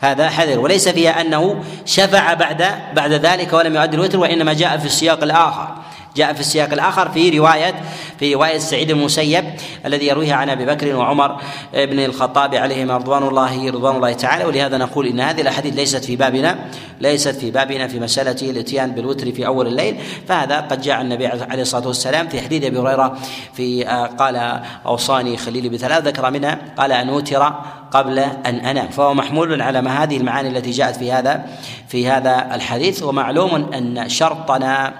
هذا 0.00 0.28
حذر. 0.28 0.58
وليس 0.60 0.88
فيها 0.88 1.20
أنه 1.20 1.64
شفع 1.86 2.34
بعد 2.34 2.64
بعد 2.94 3.12
ذلك 3.12 3.52
ولم 3.52 3.76
يؤدي 3.76 3.96
الوتر 3.96 4.18
وإنما 4.18 4.52
جاء 4.52 4.78
في 4.78 4.86
السياق 4.86 5.22
الآخر. 5.22 5.74
جاء 6.16 6.32
في 6.32 6.40
السياق 6.40 6.72
الآخر 6.72 7.08
في 7.08 7.38
رواية 7.38 7.74
في 8.18 8.34
رواية 8.34 8.58
سعيد 8.58 8.90
المسيب 8.90 9.44
الذي 9.86 10.06
يرويها 10.06 10.34
عن 10.34 10.50
أبي 10.50 10.66
بكر 10.66 10.96
وعمر 10.96 11.40
بن 11.74 11.98
الخطاب 11.98 12.54
عليهما 12.54 12.96
رضوان 12.96 13.22
الله 13.22 13.70
رضوان 13.70 13.96
الله 13.96 14.12
تعالى. 14.12 14.44
ولهذا 14.44 14.76
نقول 14.78 15.06
إن 15.06 15.20
هذه 15.20 15.40
الأحاديث 15.40 15.74
ليست 15.74 16.04
في 16.04 16.16
بابنا 16.16 16.58
ليست 17.00 17.36
في 17.36 17.50
بابنا 17.50 17.88
في 17.88 18.00
مسألة 18.00 18.50
الاتيان 18.50 18.90
بالوتر 18.90 19.32
في 19.32 19.46
أول 19.46 19.66
الليل. 19.66 19.96
فهذا 20.28 20.60
قد 20.60 20.80
جاء 20.80 21.00
النبي 21.00 21.26
عليه 21.26 21.62
الصلاة 21.62 21.86
والسلام 21.86 22.28
في 22.28 22.40
حديث 22.40 22.64
أبي 22.64 22.78
هريرة 22.78 23.18
في 23.54 23.88
آه، 23.88 24.06
قال 24.06 24.62
أوصاني 24.86 25.36
خليلي 25.36 25.68
بثلاث 25.68 26.04
ذكر 26.04 26.30
منها 26.30 26.58
قال 26.78 26.92
أن 26.92 27.08
اوتر 27.08 27.52
قبل 27.90 28.18
أن 28.18 28.54
أنام. 28.54 28.88
فهو 28.88 29.14
محمول 29.14 29.62
على 29.62 29.82
ما 29.82 30.02
هذه 30.02 30.16
المعاني 30.16 30.48
التي 30.48 30.70
جاءت 30.70 30.96
في 30.96 31.12
هذا 31.12 31.46
في 31.88 32.08
هذا 32.08 32.54
الحديث. 32.54 33.02
ومعلوم 33.02 33.54
أن 33.74 34.08
شرطنا 34.08 34.94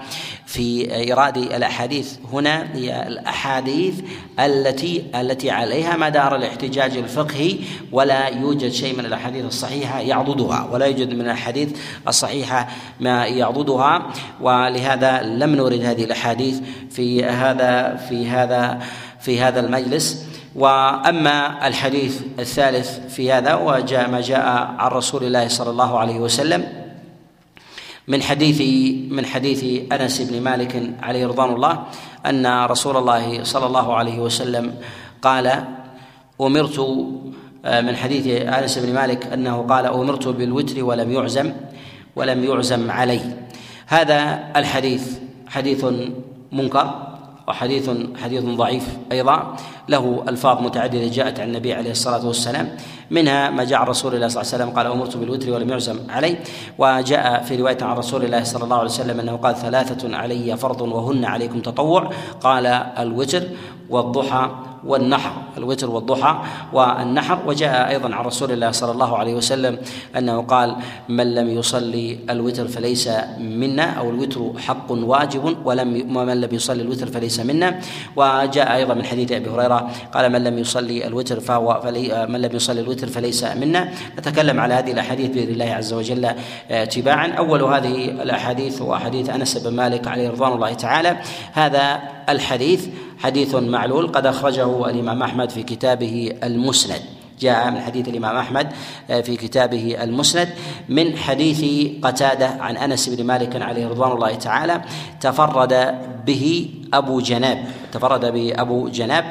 في 0.47 0.95
إيراد 0.95 1.37
الأحاديث. 1.37 2.13
هنا 2.33 2.67
هي 2.73 3.07
الأحاديث 3.07 3.93
التي 4.39 5.03
التي 5.15 5.51
عليها 5.51 5.97
مدار 5.97 6.35
الاحتجاج 6.35 6.97
الفقهي 6.97 7.55
ولا 7.91 8.27
يوجد 8.27 8.71
شيء 8.71 8.97
من 8.97 9.05
الأحاديث 9.05 9.45
الصحيحة 9.45 9.99
يعضدها 9.99 10.69
ولا 10.71 10.85
يوجد 10.85 11.13
من 11.13 11.21
الأحاديث 11.21 11.69
الصحيحة 12.07 12.67
ما 12.99 13.25
يعضدها. 13.25 14.07
ولهذا 14.41 15.21
لم 15.23 15.55
نورد 15.55 15.81
هذه 15.81 16.03
الأحاديث 16.03 16.59
في 16.89 17.25
هذا 17.25 17.95
في 18.09 18.27
هذا 18.27 18.79
في 19.19 19.41
هذا 19.41 19.59
المجلس. 19.59 20.27
وأما 20.55 21.67
الحديث 21.67 22.21
الثالث 22.39 22.99
في 23.09 23.31
هذا 23.31 23.55
وجاء 23.55 24.09
ما 24.09 24.21
جاء 24.21 24.45
عن 24.77 24.91
رسول 24.91 25.23
الله 25.23 25.47
صلى 25.47 25.69
الله 25.69 25.99
عليه 25.99 26.19
وسلم 26.19 26.86
من 28.07 28.21
حديث 28.21 28.61
من 29.11 29.25
حديث 29.25 29.91
أنس 29.91 30.21
بن 30.21 30.41
مالك 30.41 30.93
عليه 31.03 31.27
رضوان 31.27 31.53
الله 31.53 31.83
أن 32.25 32.65
رسول 32.65 32.97
الله 32.97 33.43
صلى 33.43 33.65
الله 33.65 33.95
عليه 33.95 34.19
وسلم 34.19 34.73
قال 35.21 35.63
أمرت 36.41 36.79
آه، 37.65 37.81
من 37.81 37.95
حديث 37.95 38.27
أنس 38.47 38.77
بن 38.77 38.93
مالك 38.93 39.25
أنه 39.33 39.61
قال 39.61 39.85
أمرت 39.85 40.27
بالوتر 40.27 40.83
ولم 40.83 41.11
يعزم 41.11 41.53
ولم 42.15 42.43
يعزم 42.43 42.91
علي. 42.91 43.21
هذا 43.87 44.43
الحديث 44.55 45.17
حديث 45.47 45.85
منكر 46.51 47.07
وحديث 47.47 47.89
حديث 48.23 48.43
ضعيف 48.43 48.97
أيضا 49.11 49.55
له 49.89 50.23
ألفاظ 50.29 50.61
متعددة 50.61 51.07
جاءت 51.07 51.39
عن 51.39 51.47
النبي 51.47 51.73
عليه 51.73 51.91
الصلاة 51.91 52.27
والسلام. 52.27 52.77
منها 53.11 53.49
ما 53.49 53.63
جاء 53.63 53.79
عن 53.79 53.87
رسول 53.87 54.15
الله 54.15 54.27
صلى 54.27 54.41
الله 54.41 54.53
عليه 54.53 54.63
وسلم 54.63 54.77
قال 54.77 54.85
أمرت 54.87 55.17
بالوتر 55.17 55.51
ولم 55.51 55.69
يعزم 55.69 55.99
علي. 56.09 56.37
وجاء 56.77 57.43
في 57.43 57.55
رواية 57.55 57.77
عن 57.81 57.97
رسول 57.97 58.25
الله 58.25 58.43
صلى 58.43 58.63
الله 58.63 58.77
عليه 58.77 58.89
وسلم 58.89 59.19
أنه 59.19 59.35
قال 59.35 59.55
ثلاثة 59.55 60.17
علي 60.17 60.57
فرض 60.57 60.81
وهن 60.81 61.25
عليكم 61.25 61.59
تطوع. 61.59 62.11
قال 62.41 62.65
الوتر 62.65 63.43
والضحى 63.89 64.49
والنحر. 64.85 65.31
الوتر 65.57 65.89
والضحى 65.89 66.35
والنحر. 66.73 67.39
وجاء 67.47 67.89
أيضا 67.89 68.15
عن 68.15 68.25
رسول 68.25 68.51
الله 68.51 68.71
صلى 68.71 68.91
الله 68.91 69.17
عليه 69.17 69.35
وسلم 69.35 69.77
أنه 70.17 70.41
قال 70.41 70.75
من 71.09 71.35
لم 71.35 71.49
يصلي 71.49 72.19
الوتر 72.29 72.67
فليس 72.67 73.09
منا 73.39 73.83
أو 73.83 74.09
الوتر 74.09 74.51
حق 74.57 74.91
واجب 74.91 75.57
ولم 75.65 76.17
ومن 76.17 76.41
لم 76.41 76.49
يصلي 76.51 76.81
الوتر 76.81 77.07
فليس 77.07 77.39
منا. 77.39 77.79
وجاء 78.15 78.75
أيضا 78.75 78.93
من 78.93 79.05
حديث 79.05 79.31
أبي 79.31 79.49
هريرة 79.49 79.89
قال 80.13 80.31
من 80.31 80.43
لم 80.43 80.59
يصلي 80.59 81.07
الوتر 81.07 81.39
فهو 81.39 81.81
فلي 81.83 82.27
من 82.29 82.41
لم 82.41 82.55
يصلي 82.55 82.81
الوتر 82.81 82.96
فليس 83.05 83.43
منا. 83.43 83.89
نتكلم 84.19 84.59
على 84.59 84.73
هذه 84.73 84.91
الأحاديث 84.91 85.29
بإذن 85.29 85.51
الله 85.53 85.65
عز 85.65 85.93
وجل 85.93 86.25
آه، 86.71 86.85
تباعا. 86.85 87.27
أول 87.27 87.63
هذه 87.63 88.05
الأحاديث 88.05 88.81
هو 88.81 88.97
حديث 88.97 89.29
أنس 89.29 89.57
بن 89.57 89.75
مالك 89.75 90.07
عليه 90.07 90.29
رضوان 90.29 90.53
الله 90.53 90.73
تعالى. 90.73 91.17
هذا 91.53 91.99
الحديث 92.29 92.87
حديث 93.19 93.55
معلول 93.55 94.07
قد 94.07 94.25
أخرجه 94.25 94.89
الإمام 94.89 95.23
أحمد 95.23 95.49
في 95.49 95.63
كتابه 95.63 96.33
المسند. 96.43 97.16
جاء 97.39 97.71
من 97.71 97.81
حديث 97.81 98.07
الإمام 98.07 98.35
أحمد 98.35 98.67
آه، 99.09 99.21
في 99.21 99.35
كتابه 99.35 100.03
المسند 100.03 100.49
من 100.89 101.17
حديث 101.17 101.91
قتادة 102.01 102.47
عن 102.47 102.77
أنس 102.77 103.09
بن 103.09 103.23
مالك 103.23 103.61
عليه 103.61 103.87
رضوان 103.87 104.11
الله 104.11 104.35
تعالى 104.35 104.81
تفرد 105.21 105.95
به 106.25 106.69
أبو 106.93 107.19
جناب 107.19 107.65
تفرد 107.91 108.25
به 108.25 108.53
أبو 108.55 108.87
جناب 108.87 109.25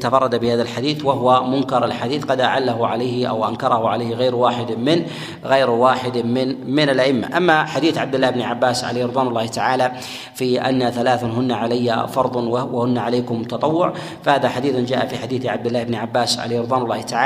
تفرد 0.00 0.34
بهذا 0.34 0.62
الحديث 0.62 1.04
وهو 1.04 1.44
منكر 1.44 1.84
الحديث 1.84 2.24
قد 2.24 2.40
أعله 2.40 2.86
عليه 2.86 3.26
أو 3.26 3.48
أنكره 3.48 3.88
عليه 3.88 4.14
غير 4.14 4.34
واحد 4.34 4.72
من 4.72 5.02
غير 5.44 5.70
واحد 5.70 6.18
من 6.18 6.70
من 6.74 6.88
الأئمة. 6.88 7.36
أما 7.36 7.64
حديث 7.64 7.98
عبد 7.98 8.14
الله 8.14 8.30
بن 8.30 8.42
عباس 8.42 8.84
عليه 8.84 9.06
رضوان 9.06 9.26
الله 9.26 9.46
تعالى 9.46 9.92
في 10.34 10.60
أن 10.60 10.90
ثلاث 10.90 11.24
هن 11.24 11.52
علي 11.52 12.06
فرض 12.08 12.36
وهن 12.36 12.98
عليكم 12.98 13.42
تطوع 13.42 13.92
فهذا 14.24 14.48
حديث 14.48 14.76
جاء 14.76 15.06
في 15.06 15.18
حديث 15.18 15.46
عبد 15.46 15.66
الله 15.66 15.82
بن 15.82 15.94
عباس 15.94 16.38
عليه 16.38 16.60
رضوان 16.60 16.82
الله 16.82 17.02
تعالى 17.02 17.17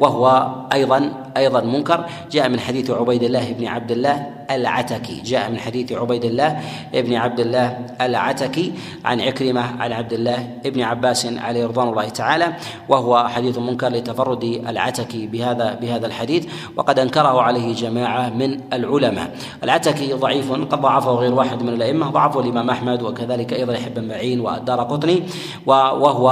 وهو 0.00 0.48
أيضا 0.72 1.12
أيضا 1.36 1.60
منكر. 1.60 2.04
جاء 2.30 2.48
من 2.48 2.60
حديث 2.60 2.90
عبيد 2.90 3.22
الله 3.22 3.52
بن 3.52 3.66
عبد 3.66 3.90
الله 3.90 4.26
العتكي. 4.50 5.20
جاء 5.20 5.50
من 5.50 5.58
حديث 5.58 5.92
عبيد 5.92 6.24
الله 6.24 6.60
بن 6.92 7.14
عبد 7.14 7.40
الله 7.40 7.78
العتكي 8.00 8.72
عن 9.04 9.20
عكرمة 9.20 9.64
عن 9.80 9.92
عبد 9.92 10.12
الله 10.12 10.48
بن 10.64 10.80
عباس 10.80 11.26
عليه 11.26 11.66
رضوان 11.66 11.88
الله 11.88 12.08
تعالى 12.08 12.52
وهو 12.88 13.28
حديث 13.28 13.58
منكر 13.58 13.88
لتفرد 13.88 14.44
العتكي 14.44 15.26
بهذا 15.26 15.74
بهذا 15.74 16.06
الحديث. 16.06 16.46
وقد 16.76 16.98
أنكره 16.98 17.42
عليه 17.42 17.74
جماعة 17.74 18.30
من 18.30 18.60
العلماء. 18.72 19.30
العتكي 19.64 20.12
ضعيف 20.12 20.52
قد 20.52 20.80
ضعفه 20.80 21.10
غير 21.10 21.34
واحد 21.34 21.62
من 21.62 21.68
الأئمة. 21.68 22.10
ضعفه 22.10 22.40
الإمام 22.40 22.70
أحمد 22.70 23.02
وكذلك 23.02 23.52
أيضا 23.52 23.72
يحيى 23.72 23.90
بن 23.90 24.08
معين 24.08 24.40
والدار 24.40 24.80
قطني 24.80 25.22
وهو 25.66 26.26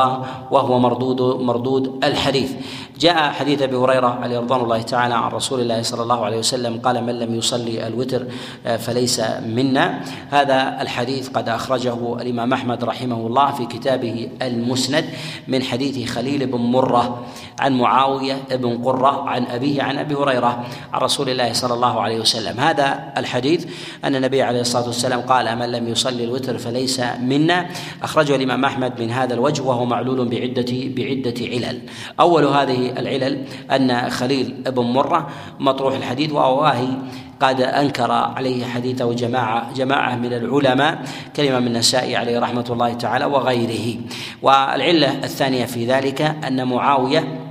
وهو 0.51 0.79
مردود 0.79 1.21
مردود 1.41 2.05
الحديث. 2.05 2.53
جاء 3.01 3.31
حديث 3.31 3.63
أبي 3.63 3.77
هريرة 3.77 4.07
عليه 4.07 4.39
رضوان 4.39 4.61
الله 4.61 4.83
تعالى 4.83 5.15
عن 5.15 5.31
رسول 5.31 5.61
الله 5.61 5.83
صلى 5.83 6.03
الله 6.03 6.25
عليه 6.25 6.39
وسلم 6.39 6.79
قال 6.79 7.05
من 7.05 7.19
لم 7.19 7.35
يصلي 7.35 7.87
الوتر 7.87 8.27
آه، 8.67 8.77
فليس 8.77 9.21
منا. 9.47 10.01
هذا 10.31 10.79
الحديث 10.81 11.29
قد 11.29 11.49
أخرجه 11.49 12.23
الإمام 12.23 12.53
أحمد 12.53 12.85
رحمه 12.85 13.27
الله 13.27 13.53
في 13.53 13.67
كتابه 13.67 14.29
المسند 14.43 15.05
من 15.49 15.63
حديث 15.63 16.11
خليل 16.11 16.47
بن 16.47 16.59
مرة. 16.59 17.27
عن 17.61 17.79
معاوية 17.79 18.43
بن 18.51 18.79
قرة 18.85 19.29
عن 19.29 19.45
أبيه 19.47 19.83
عن 19.83 19.99
أبي 19.99 20.15
هريرة 20.15 20.67
عن 20.93 21.01
رسول 21.01 21.29
الله 21.29 21.53
صلى 21.53 21.75
الله 21.75 22.01
عليه 22.01 22.21
وسلم. 22.21 22.61
هذا 22.61 23.13
الحديث 23.17 23.67
أن 24.05 24.17
النبي 24.17 24.43
عليه 24.43 24.61
الصلاة 24.61 24.87
والسلام 24.87 25.21
قال 25.21 25.59
من 25.59 25.73
لم 25.73 25.89
يصلي 25.89 26.25
الوتر 26.25 26.59
فليس 26.59 27.01
منا. 27.21 27.69
أخرجه 28.03 28.37
الإمام 28.37 28.65
أحمد 28.65 29.01
من 29.01 29.11
هذا 29.11 29.35
الوجه 29.35 29.63
وهو 29.63 29.85
معلول 29.85 30.29
بعدة 30.29 30.67
بعدة 30.71 31.47
علل. 31.47 31.81
أول 32.21 32.45
هذه 32.45 32.91
العلل 32.91 33.45
أن 33.71 34.11
خليل 34.11 34.55
بن 34.67 34.83
مرة 34.83 35.29
مطروح 35.61 35.95
الحديث 35.95 36.33
وأواهي 36.33 36.89
قد 37.41 37.61
أنكر 37.61 38.13
عليه 38.13 38.65
حديثه 38.65 39.13
جماعة 39.13 39.73
جماعة 39.73 40.17
من 40.17 40.33
العلماء 40.33 41.03
كلمة 41.37 41.59
من 41.59 41.67
النسائي 41.67 42.17
عليه 42.17 42.39
رحمة 42.39 42.65
الله 42.71 42.95
تعالى 42.95 43.25
وغيره. 43.25 43.97
والعلة 44.43 45.25
الثانية 45.25 45.65
في 45.65 45.87
ذلك 45.87 46.23
أن 46.23 46.69
معاوية 46.69 47.46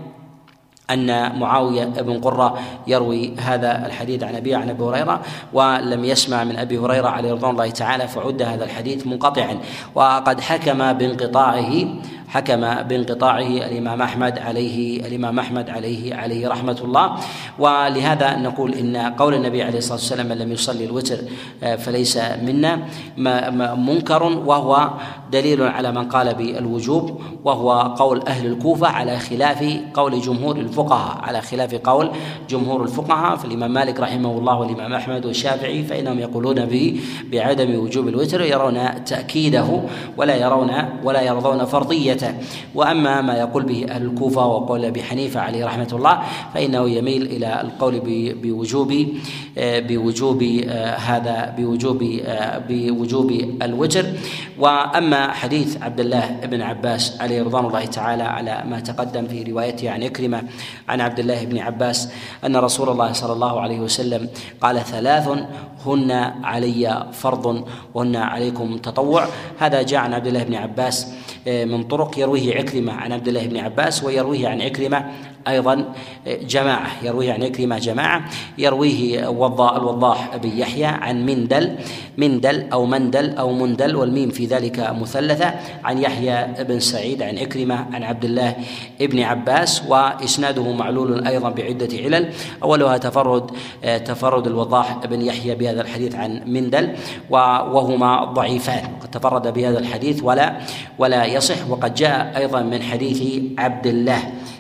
أن 0.92 1.40
معاوية 1.40 1.86
بن 1.86 2.20
قرة 2.20 2.60
يروي 2.88 3.34
هذا 3.38 3.86
الحديث 3.86 4.24
عن 4.24 4.36
أبي 4.36 4.56
عن 4.56 4.70
أبي 4.70 4.84
هريرة 4.84 5.22
ولم 5.54 6.06
يسمع 6.06 6.44
من 6.44 6.58
أبي 6.58 6.78
هريرة 6.78 7.08
عليه 7.08 7.32
رضوان 7.32 7.52
الله 7.52 7.70
تعالى 7.70 8.08
فعد 8.08 8.42
هذا 8.42 8.64
الحديث 8.64 9.08
منقطعا. 9.08 9.58
وقد 9.96 10.42
حكم 10.42 10.94
بانقطاعه 10.94 11.86
حكم 12.28 12.62
بانقطاعه 12.84 13.48
الإمام 13.48 14.02
أحمد 14.02 14.40
عليه 14.40 15.08
الإمام 15.08 15.40
أحمد 15.40 15.70
عليه 15.70 16.16
عليه 16.16 16.48
رحمة 16.48 16.78
الله. 16.84 17.16
ولهذا 17.60 18.38
نقول 18.38 18.74
إن 18.74 18.98
قول 18.98 19.34
النبي 19.34 19.64
عليه 19.64 19.78
الصلاة 19.78 19.98
والسلام 19.98 20.30
من 20.30 20.38
لم 20.38 20.52
يصلي 20.52 20.86
الوتر 20.86 21.18
آه، 21.64 21.76
فليس 21.76 22.18
منا 22.18 22.80
منكر 23.76 24.24
وهو 24.24 24.90
دليل 25.32 25.64
على 25.64 25.92
من 25.92 26.04
قال 26.04 26.34
بالوجوب 26.34 27.22
وهو 27.44 27.72
قول 27.72 28.22
أهل 28.28 28.46
الكوفة 28.48 28.88
على 28.88 29.20
خلاف 29.20 29.80
قول 29.94 30.22
جمهور 30.22 30.56
الفقهاء. 30.58 31.18
على 31.22 31.42
خلاف 31.42 31.76
قول 31.76 32.10
جمهور 32.50 32.84
الفقهاء 32.84 33.36
فالإمام 33.36 33.74
مالك 33.74 34.00
رحمه 34.00 34.38
الله 34.38 34.60
والإمام 34.60 34.94
أحمد 34.94 35.26
والشافعي 35.26 35.84
فإنهم 35.84 36.20
يقولون 36.20 36.66
به 36.66 37.00
بعدم 37.32 37.80
وجوب 37.80 38.08
الوتر 38.08 38.42
يرون 38.42 39.06
تأكيده 39.06 39.82
ولا 40.18 40.36
يرون 40.36 40.72
ولا 41.04 41.22
يرضون 41.22 41.66
فرضيه 41.66 42.40
وأما 42.76 43.22
ما 43.22 43.38
يقول 43.38 43.64
به 43.64 43.86
أهل 43.90 44.04
الكوفة 44.06 44.46
وقول 44.46 44.86
أبي 44.86 45.04
حنيفة 45.04 45.40
عليه 45.40 45.66
رحمة 45.66 45.90
الله 45.94 46.20
فإنه 46.54 46.90
يميل 46.90 47.22
إلى 47.22 47.62
القول 47.62 48.02
بوجوب 48.44 49.06
بوجوب 49.58 50.44
هذا 50.98 51.54
بوجوب 51.58 52.04
بوجوب 52.70 53.32
الوتر. 53.62 54.06
وأما 54.60 55.15
أما 55.16 55.34
حديث 55.34 55.82
عبد 55.82 56.00
الله 56.00 56.40
بن 56.44 56.62
عباس 56.62 57.22
عليه 57.22 57.44
رضوان 57.44 57.66
الله 57.66 57.86
تعالى 57.86 58.24
على 58.24 58.64
ما 58.66 58.80
تقدم 58.80 59.28
في 59.28 59.44
روايته 59.44 59.92
عن 59.92 60.04
إكرمة 60.04 60.44
عن 60.88 61.02
عبد 61.02 61.20
الله 61.20 61.46
بن 61.46 61.58
عباس 61.58 62.10
أن 62.46 62.56
رسول 62.56 62.90
الله 62.90 63.14
صلى 63.14 63.34
الله 63.34 63.62
عليه 63.62 63.80
وسلم 63.80 64.30
قال 64.62 64.86
ثلاث 64.86 65.30
هن 65.86 66.12
علي 66.44 67.08
فرض 67.12 67.68
وهن 67.94 68.16
عليكم 68.16 68.78
تطوع. 68.78 69.28
هذا 69.60 69.82
جاء 69.82 70.00
عن 70.00 70.14
عبد 70.14 70.28
الله 70.28 70.44
بن 70.44 70.56
عباس 70.56 71.08
آه، 71.48 71.66
من 71.66 71.84
طرق 71.84 72.20
يرويه 72.20 72.58
عكرمة 72.58 72.94
عن 72.94 73.12
عبد 73.12 73.28
الله 73.28 73.48
بن 73.48 73.58
عباس 73.58 74.04
ويرويه 74.04 74.48
عن 74.48 74.62
عكرمة 74.62 75.12
أيضا 75.48 75.94
جماعة 76.28 76.88
يرويه 77.04 77.34
عن 77.34 77.44
عكرمة 77.44 77.78
جماعة 77.78 78.26
يرويه 78.58 79.30
الوضاح 79.78 80.38
بن 80.38 80.58
يحيى 80.58 80.86
عن 80.86 81.26
مندل 81.26 81.76
مندل 82.18 82.70
أو 82.74 82.86
مندل 82.86 83.36
أو 83.38 83.52
مندل 83.52 83.96
والميم 83.96 84.30
في 84.30 84.46
ذلك 84.46 84.80
مثلثة 84.80 85.54
عن 85.84 85.98
يحيى 85.98 86.48
بن 86.64 86.80
سعيد 86.80 87.22
عن 87.22 87.38
عكرمة 87.38 87.86
عن 87.94 88.04
عبد 88.04 88.26
الله 88.26 88.56
بن 89.00 89.20
عباس 89.20 89.84
وإسناده 89.88 90.72
معلول 90.72 91.28
أيضا 91.28 91.50
بعدة 91.50 91.98
علل. 91.98 92.30
أولها 92.64 92.98
تفرد 92.98 93.52
تفرد 94.06 94.48
الوضاح 94.48 95.06
بن 95.06 95.22
يحيى 95.22 95.56
بهذا 95.56 95.82
الحديث 95.82 96.16
عن 96.16 96.42
مندل 96.46 96.96
وهما 97.30 98.24
ضعيفان 98.24 98.84
قد 99.02 99.12
تفرد 99.12 99.54
بهذا 99.54 99.80
الحديث 99.80 100.24
ولا 100.24 100.58
ولا 100.98 101.26
يصح 101.26 101.70
وقد 101.70 101.94
جاء 101.94 102.34
أيضا 102.38 102.62
من 102.62 102.82
حديث 102.82 103.42
عبد 103.58 103.88
الله 103.88 104.20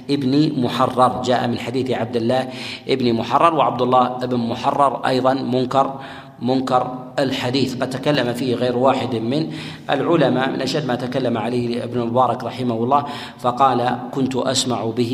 ابن 0.09 0.61
محرر. 0.63 1.21
جاء 1.21 1.47
من 1.47 1.59
حديث 1.59 1.91
عبد 1.91 2.15
الله 2.15 2.49
ابن 2.87 3.13
محرر 3.13 3.53
وعبد 3.53 3.81
الله 3.81 4.17
بن 4.17 4.37
محرر 4.37 5.05
أيضا. 5.05 5.33
منكر 5.33 5.99
منكر 6.41 6.83
الحديث. 7.19 7.81
قد 7.81 7.89
تكلم 7.89 8.33
فيه 8.33 8.55
غير 8.55 8.77
واحد 8.77 9.15
من 9.15 9.51
العلماء. 9.89 10.49
من 10.49 10.61
أشد 10.61 10.85
ما 10.85 10.95
تكلم 10.95 11.37
عليه 11.37 11.83
ابن 11.83 12.01
المبارك 12.01 12.43
رحمه 12.43 12.75
الله 12.75 13.05
فقال 13.39 13.99
كنت 14.11 14.35
أسمع 14.35 14.85
به 14.85 15.13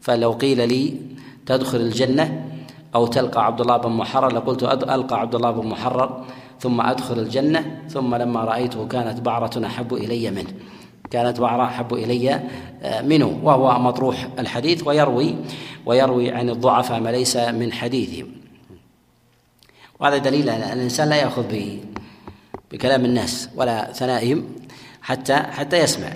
فلو 0.00 0.32
قيل 0.32 0.68
لي 0.68 0.94
تدخل 1.46 1.80
الجنة 1.80 2.44
أو 2.94 3.06
تلقى 3.06 3.46
عبد 3.46 3.60
الله 3.60 3.76
بن 3.76 3.92
محرر 3.92 4.32
لقلت 4.32 4.62
ألقى 4.62 5.20
عبد 5.20 5.34
الله 5.34 5.50
بن 5.50 5.66
محرر 5.68 6.24
ثم 6.60 6.80
أدخل 6.80 7.18
الجنة 7.18 7.80
ثم 7.88 8.14
لما 8.14 8.44
رأيته 8.44 8.86
كانت 8.86 9.20
بعرة 9.20 9.66
أحب 9.66 9.94
إلي 9.94 10.30
منه. 10.30 10.52
كانت 11.10 11.40
بعرة 11.40 11.64
أحب 11.64 11.94
إلي 11.94 12.40
آه، 12.82 13.02
منه 13.02 13.40
وهو 13.42 13.78
مطروح 13.78 14.28
الحديث 14.38 14.86
ويروي 14.86 15.36
ويروي 15.86 16.30
عن 16.30 16.50
الضعفاء 16.50 17.00
ما 17.00 17.08
ليس 17.08 17.36
من 17.36 17.72
حديثهم. 17.72 18.26
وهذا 20.00 20.18
دليل 20.18 20.50
أن 20.50 20.78
الإنسان 20.78 21.08
لا 21.08 21.16
يأخذ 21.16 21.44
بكلام 22.72 23.04
الناس 23.04 23.48
ولا 23.56 23.92
ثنائهم 23.92 24.44
حتى 25.02 25.34
حتى 25.34 25.78
يسمع. 25.78 26.12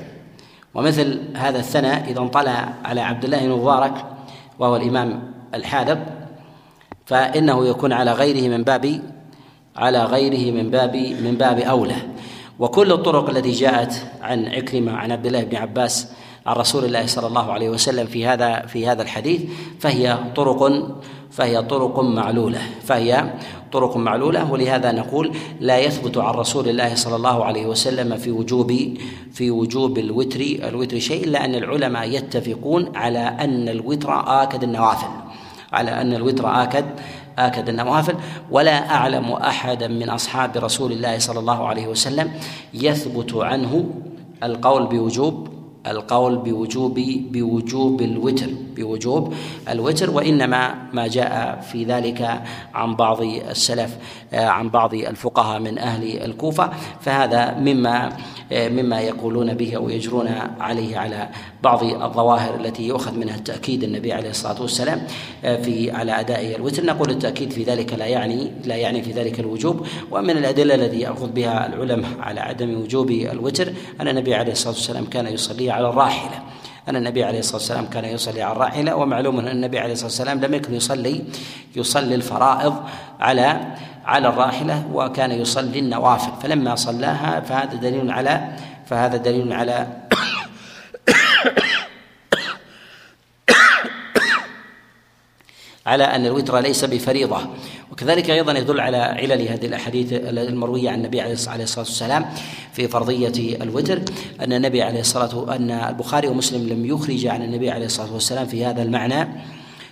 ومثل 0.75 1.21
هذا 1.37 1.59
الثناء 1.59 2.11
إذا 2.11 2.21
انطلع 2.21 2.75
على 2.85 3.01
عبد 3.01 3.25
الله 3.25 3.47
بن 3.47 3.51
مبارك 3.51 4.05
وهو 4.59 4.77
الإمام 4.77 5.33
الحاذق 5.55 5.99
فإنه 7.07 7.67
يكون 7.67 7.93
على 7.93 8.13
غيره 8.13 8.57
من 8.57 8.63
باب 8.63 9.03
على 9.77 10.05
غيره 10.05 10.53
من 10.53 10.71
باب 10.71 10.97
من 10.97 11.35
باب 11.35 11.59
أولى. 11.59 11.97
وكل 12.63 12.93
الطرق 12.93 13.31
التي 13.31 13.51
جاءت 13.51 14.07
عن 14.21 14.47
عكرمة 14.47 14.93
عن 14.93 15.13
عبد 15.13 15.27
الله 15.27 15.45
بن 15.45 15.57
عباس 15.57 16.13
عن 16.47 16.57
رسول 16.57 16.85
الله 16.85 17.07
صلى 17.07 17.27
الله 17.27 17.53
عليه 17.53 17.71
وسلم 17.71 18.07
في 18.07 18.27
هذا 18.27 18.67
في 18.67 18.87
هذا 18.87 19.03
الحديث 19.03 19.41
فهي 19.81 20.19
طرق 20.37 20.73
فهي 21.31 21.63
طرق 21.63 22.01
معلولة 22.01 22.59
فهي 22.85 23.35
طرق 23.73 23.97
معلولة 23.97 24.53
ولهذا 24.53 24.93
نقول 24.93 25.33
لا 25.61 25.79
يثبت 25.79 26.19
عن 26.19 26.35
رسول 26.35 26.69
الله 26.69 26.95
صلى 26.95 27.17
الله 27.17 27.45
عليه 27.45 27.67
وسلم 27.67 28.17
في 28.17 28.31
وجوب 28.31 28.97
في 29.33 29.51
وجوب 29.51 29.99
الوتر 29.99 30.41
الوتر 30.41 30.99
شيء 30.99 31.25
إلا 31.25 31.45
أن 31.45 31.55
العلماء 31.55 32.09
يتفقون 32.11 32.97
على 32.97 33.19
أن 33.19 33.69
الوتر 33.69 34.43
آكد 34.43 34.63
النوافل 34.63 35.09
على 35.73 35.91
أن 35.91 36.15
الوتر 36.15 36.63
آكد 36.63 36.85
آكد 37.39 37.69
النوافل 37.69 38.15
ولا 38.51 38.91
أعلم 38.91 39.33
أحدا 39.33 39.89
من 39.89 40.11
أصحاب 40.11 40.57
رسول 40.57 40.93
الله 40.93 41.19
صلى 41.19 41.39
الله 41.39 41.69
عليه 41.69 41.87
وسلم 41.87 42.31
يثبت 42.75 43.35
عنه 43.35 43.85
القول 44.43 44.87
بوجوب 44.87 45.49
القول 45.87 46.37
بوجوب 46.37 46.99
بوجوب 47.33 48.03
الوتر 48.03 48.47
بوجوب 48.77 49.35
الوتر 49.69 50.11
وإنما 50.11 50.75
ما 50.93 51.07
جاء 51.07 51.61
في 51.73 51.85
ذلك 51.85 52.43
عن 52.75 52.95
بعض 52.95 53.23
السلف 53.23 53.97
عن 54.33 54.69
بعض 54.69 54.95
الفقهاء 54.95 55.61
من 55.61 55.79
أهل 55.79 56.23
الكوفة. 56.25 56.71
فهذا 57.01 57.59
مما 57.59 58.13
مما 58.53 59.01
يقولون 59.01 59.55
به 59.55 59.77
أو 59.77 59.89
يجرون 59.89 60.29
عليه 60.61 60.99
على 60.99 61.29
بعض 61.63 61.85
الظواهر 61.85 62.61
التي 62.61 62.87
يؤخذ 62.87 63.19
منها 63.19 63.37
التأكيد 63.37 63.85
النبي 63.85 64.13
عليه 64.13 64.31
الصلاة 64.31 64.63
والسلام 64.63 65.03
في 65.43 65.91
على 65.91 66.21
أداء 66.21 66.57
الوتر. 66.57 66.87
نقول 66.87 67.11
التأكيد 67.11 67.53
في 67.53 67.63
ذلك 67.63 67.93
لا 67.93 68.07
يعني 68.07 68.53
لا 68.65 68.77
يعني 68.77 69.03
في 69.03 69.13
ذلك 69.13 69.41
الوجوب. 69.41 69.87
ومن 70.11 70.31
الأدلة 70.31 70.75
التي 70.75 71.01
يأخذ 71.01 71.33
بها 71.33 71.67
العلماء 71.67 72.11
على 72.21 72.41
عدم 72.41 72.81
وجوب 72.81 73.11
الوتر 73.11 73.73
أن 74.01 74.09
النبي 74.09 74.35
عليه 74.35 74.53
الصلاة 74.53 74.75
والسلام 74.75 75.05
كان 75.05 75.27
يصلي 75.27 75.71
على 75.71 75.89
الراحلة. 75.89 76.43
أن 76.89 76.97
النبي 76.97 77.25
عليه 77.25 77.39
الصلاة 77.39 77.57
والسلام 77.57 77.87
كان 77.87 78.05
يصلي 78.05 78.43
على 78.43 78.53
الراحلة 78.53 78.97
ومعلوم 78.97 79.39
أن 79.39 79.49
النبي 79.49 79.79
عليه 79.79 79.93
الصلاة 79.93 80.09
والسلام 80.09 80.41
لم 80.41 80.55
يكن 80.55 80.75
يصلي 80.75 81.25
يصلي 81.77 82.15
الفرائض 82.15 82.75
على 83.21 83.61
على 84.05 84.29
الراحلة 84.29 84.87
وكان 84.93 85.31
يصلي 85.31 85.79
النوافل 85.79 86.33
فلما 86.43 86.75
صلاها 86.75 87.41
فهذا 87.41 87.75
دليل 87.75 88.11
على 88.11 88.49
فهذا 88.87 89.17
دليل 89.17 89.53
على 89.53 89.87
على 95.87 96.05
أن 96.05 96.27
الوتر 96.27 96.59
ليس 96.59 96.85
بفريضة. 96.85 97.41
وكذلك 97.93 98.31
أيضا 98.31 98.53
يدل 98.53 98.81
على 98.81 98.97
علل 98.97 99.49
هذه 99.49 99.67
الأحاديث 99.67 100.13
المروية 100.13 100.91
عن 100.91 100.95
النبي 100.95 101.21
عليه 101.21 101.33
الصلاة 101.33 101.59
والسلام 101.79 102.25
في 102.73 102.89
فرضية 102.89 103.57
الوتر. 103.63 104.01
أن 104.41 104.53
النبي 104.53 104.83
عليه 104.83 105.01
الصلاة 105.01 105.57
أن 105.57 105.71
البخاري 105.71 106.29
ومسلم 106.29 106.69
لم 106.69 106.87
يخرج 106.87 107.27
عن 107.27 107.43
النبي 107.43 107.71
عليه 107.71 107.87
الصلاة 107.87 108.13
والسلام 108.13 108.47
في 108.47 108.65
هذا 108.65 108.83
المعنى 108.83 109.29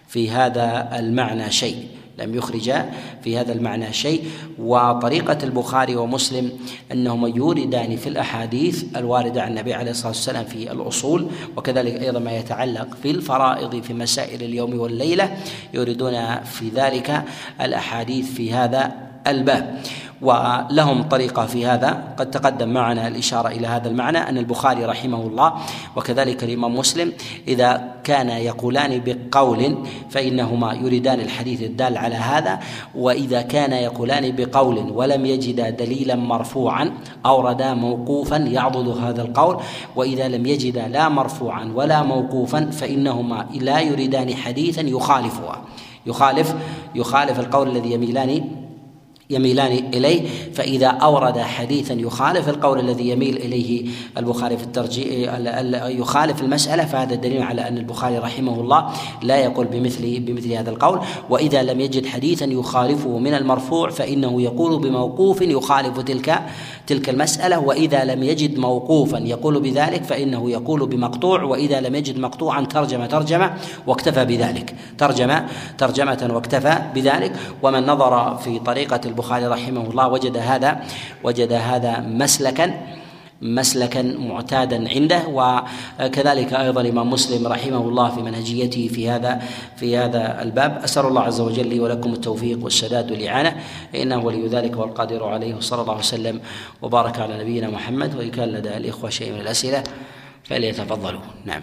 في 0.09 0.31
هذا 0.31 0.89
المعنى 0.99 1.51
شيء. 1.51 2.00
لم 2.21 2.35
يخرج 2.35 2.73
في 3.25 3.39
هذا 3.39 3.53
المعنى 3.53 3.93
شيء. 3.93 4.25
وطريقة 4.59 5.39
البخاري 5.43 5.97
ومسلم 5.97 6.53
أنهما 6.93 7.29
يوردان 7.29 7.97
في 7.97 8.09
الأحاديث 8.09 8.85
الواردة 8.97 9.43
عن 9.43 9.51
النبي 9.51 9.75
عليه 9.75 9.91
الصلاة 9.91 10.09
والسلام 10.09 10.45
في 10.45 10.73
الأصول 10.73 11.27
وكذلك 11.57 12.03
أيضا 12.03 12.19
ما 12.19 12.37
يتعلق 12.37 12.89
في 13.03 13.11
الفرائض 13.11 13.83
في 13.83 13.95
مسائل 13.95 14.43
اليوم 14.43 14.79
والليلة 14.81 15.37
يوردون 15.75 16.41
في 16.45 16.69
ذلك 16.69 17.25
الأحاديث 17.61 18.33
في 18.33 18.53
هذا 18.53 18.93
الباب. 19.27 19.83
ولهم 20.23 21.03
طريقة 21.03 21.47
في 21.47 21.67
هذا. 21.67 22.15
قد 22.17 22.31
تقدم 22.31 22.69
معنا 22.69 23.09
الإشارة 23.09 23.49
إلى 23.49 23.67
هذا 23.67 23.89
المعنى 23.89 24.19
أن 24.19 24.39
البخاري 24.39 24.85
رحمه 24.85 25.23
الله 25.23 25.53
وكذلك 25.97 26.45
الإمام 26.45 26.75
مسلم 26.75 27.13
إذا 27.49 27.95
كان 28.05 28.29
يقولان 28.29 29.03
بقول 29.07 29.79
فإنهما 30.11 30.73
يريدان 30.73 31.21
الحديث 31.21 31.63
الدال 31.63 31.99
على 31.99 32.15
هذا 32.15 32.61
وإذا 32.95 33.43
كان 33.43 33.73
يقولان 33.73 34.37
بقول 34.37 34.79
ولم 34.79 35.27
يجدا 35.27 35.71
دليلا 35.71 36.15
مرفوعا 36.15 36.93
أوردا 37.27 37.75
موقوفا 37.75 38.37
يعضد 38.37 38.89
هذا 38.89 39.23
القول 39.23 39.57
وإذا 39.97 40.29
لم 40.29 40.47
يجدا 40.47 40.89
لا 40.89 41.09
مرفوعا 41.09 41.73
ولا 41.75 42.03
موقوفا 42.03 42.71
فإنهما 42.71 43.47
لا 43.55 43.81
يريدان 43.81 44.35
حديثا 44.35 44.81
يخالفها. 44.81 45.63
يخالف 46.07 46.55
يخالف 46.95 47.41
القول 47.41 47.69
الذي 47.69 47.93
يميلان 47.93 48.45
يميلان 49.31 49.73
إليه 49.95 50.29
فإذا 50.55 50.87
أورد 50.87 51.39
حديثا 51.39 51.95
يخالف 51.95 52.49
القول 52.49 52.81
الذي 52.81 53.09
يميل 53.09 53.37
إليه 53.37 53.87
البخاري 54.19 54.57
في 54.57 54.65
الترجيح 54.65 55.39
يخالف 55.87 56.43
المسألة 56.43 56.85
فهذا 56.85 57.15
دليل 57.15 57.43
على 57.43 57.69
أن 57.69 57.79
البخاري 57.79 58.19
رحمه 58.19 58.61
الله 58.61 58.91
لا 59.23 59.37
يقول 59.37 59.67
بمثل 59.67 60.21
بمثل 60.21 60.53
هذا 60.53 60.71
القول. 60.71 61.01
وإذا 61.31 61.63
لم 61.63 61.81
يجد 61.81 62.07
حديثا 62.07 62.45
يخالفه 62.45 63.19
من 63.19 63.35
المرفوع 63.35 63.91
فإنه 63.91 64.43
يقول 64.43 64.83
بموقوف 64.83 65.41
يخالف 65.43 66.01
تلك 66.01 66.43
تلك 66.87 67.09
المسألة. 67.09 67.59
وإذا 67.59 68.05
لم 68.05 68.23
يجد 68.23 68.59
موقوفا 68.59 69.19
يقول 69.19 69.61
بذلك 69.61 70.05
فإنه 70.05 70.51
يقول 70.51 70.87
بمقطوع. 70.87 71.43
وإذا 71.43 71.81
لم 71.81 71.95
يجد 71.95 72.19
مقطوعا 72.19 72.65
ترجم 72.65 73.07
ترجمه 73.07 73.53
واكتفى 73.87 74.25
بذلك. 74.25 74.75
ترجم 74.99 75.41
ترجمة 75.79 76.31
واكتفى 76.35 76.79
بذلك. 76.95 77.33
ومن 77.63 77.87
نظر 77.87 78.37
في 78.37 78.59
طريقة 78.59 79.01
البخاري 79.05 79.20
رحمه 79.49 79.91
الله 79.91 80.09
وجد 80.09 80.37
هذا 80.37 80.81
وجد 81.25 81.53
هذا 81.53 82.01
مسلكا 82.01 82.81
مسلكا 83.43 84.03
معتادا 84.03 84.89
عنده. 84.89 85.23
وكذلك 85.29 86.53
أيضا 86.53 86.81
الإمام 86.81 87.11
مسلم 87.11 87.47
رحمه 87.47 87.79
الله 87.79 88.11
في 88.11 88.23
منهجيته 88.23 88.89
في 88.89 89.11
هذا 89.11 89.43
في 89.77 89.97
هذا 89.97 90.43
الباب. 90.43 90.81
أسأل 90.85 91.07
الله 91.07 91.23
عز 91.23 91.41
وجل 91.41 91.67
لي 91.67 91.81
ولكم 91.81 92.13
التوفيق 92.13 92.65
والسداد 92.65 93.11
والإعانة. 93.11 93.57
انه 93.95 94.25
ولي 94.25 94.47
ذلك 94.49 94.77
والقادر 94.77 95.25
عليه 95.25 95.55
وصلى 95.55 95.83
الله 95.83 95.99
وسلم. 95.99 96.41
وبارك 96.83 97.19
على 97.19 97.39
نبينا 97.41 97.71
محمد. 97.71 98.15
وإن 98.15 98.31
كان 98.31 98.49
لدى 98.49 98.77
الإخوة 98.77 99.11
شيء 99.11 99.33
من 99.33 99.41
الأسئلة 99.41 99.83
فليتفضلوا. 100.45 101.21
نعم. 101.45 101.63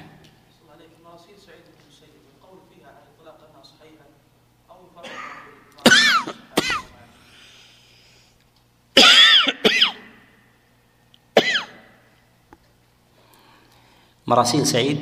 مراسيل 14.28 14.67
سعيد 14.67 14.99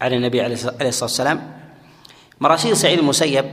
عن 0.00 0.12
النبي 0.12 0.40
عليه 0.40 0.54
الصلاه 0.54 1.02
والسلام. 1.02 1.60
مراسيل 2.40 2.76
سعيد 2.76 2.98
المسيب 2.98 3.44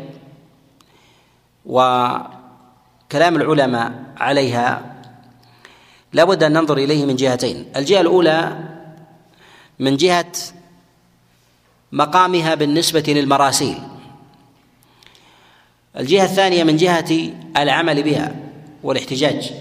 وكلام 1.65 3.35
العلماء 3.35 3.91
عليها 4.17 4.95
لا 6.13 6.23
بد 6.23 6.43
أن 6.43 6.53
ننظر 6.53 6.77
إليه 6.77 7.05
من 7.05 7.15
جهتين. 7.15 7.65
الجهة 7.75 8.01
الأولى 8.01 8.57
من 9.79 9.97
جهة 9.97 10.31
مقامها 11.91 12.55
بالنسبة 12.55 13.03
للمراسيل. 13.07 13.77
الجهة 15.97 16.23
الثانية 16.23 16.63
من 16.63 16.77
جهة 16.77 17.33
العمل 17.57 18.03
بها 18.03 18.35
والاحتجاج. 18.83 19.53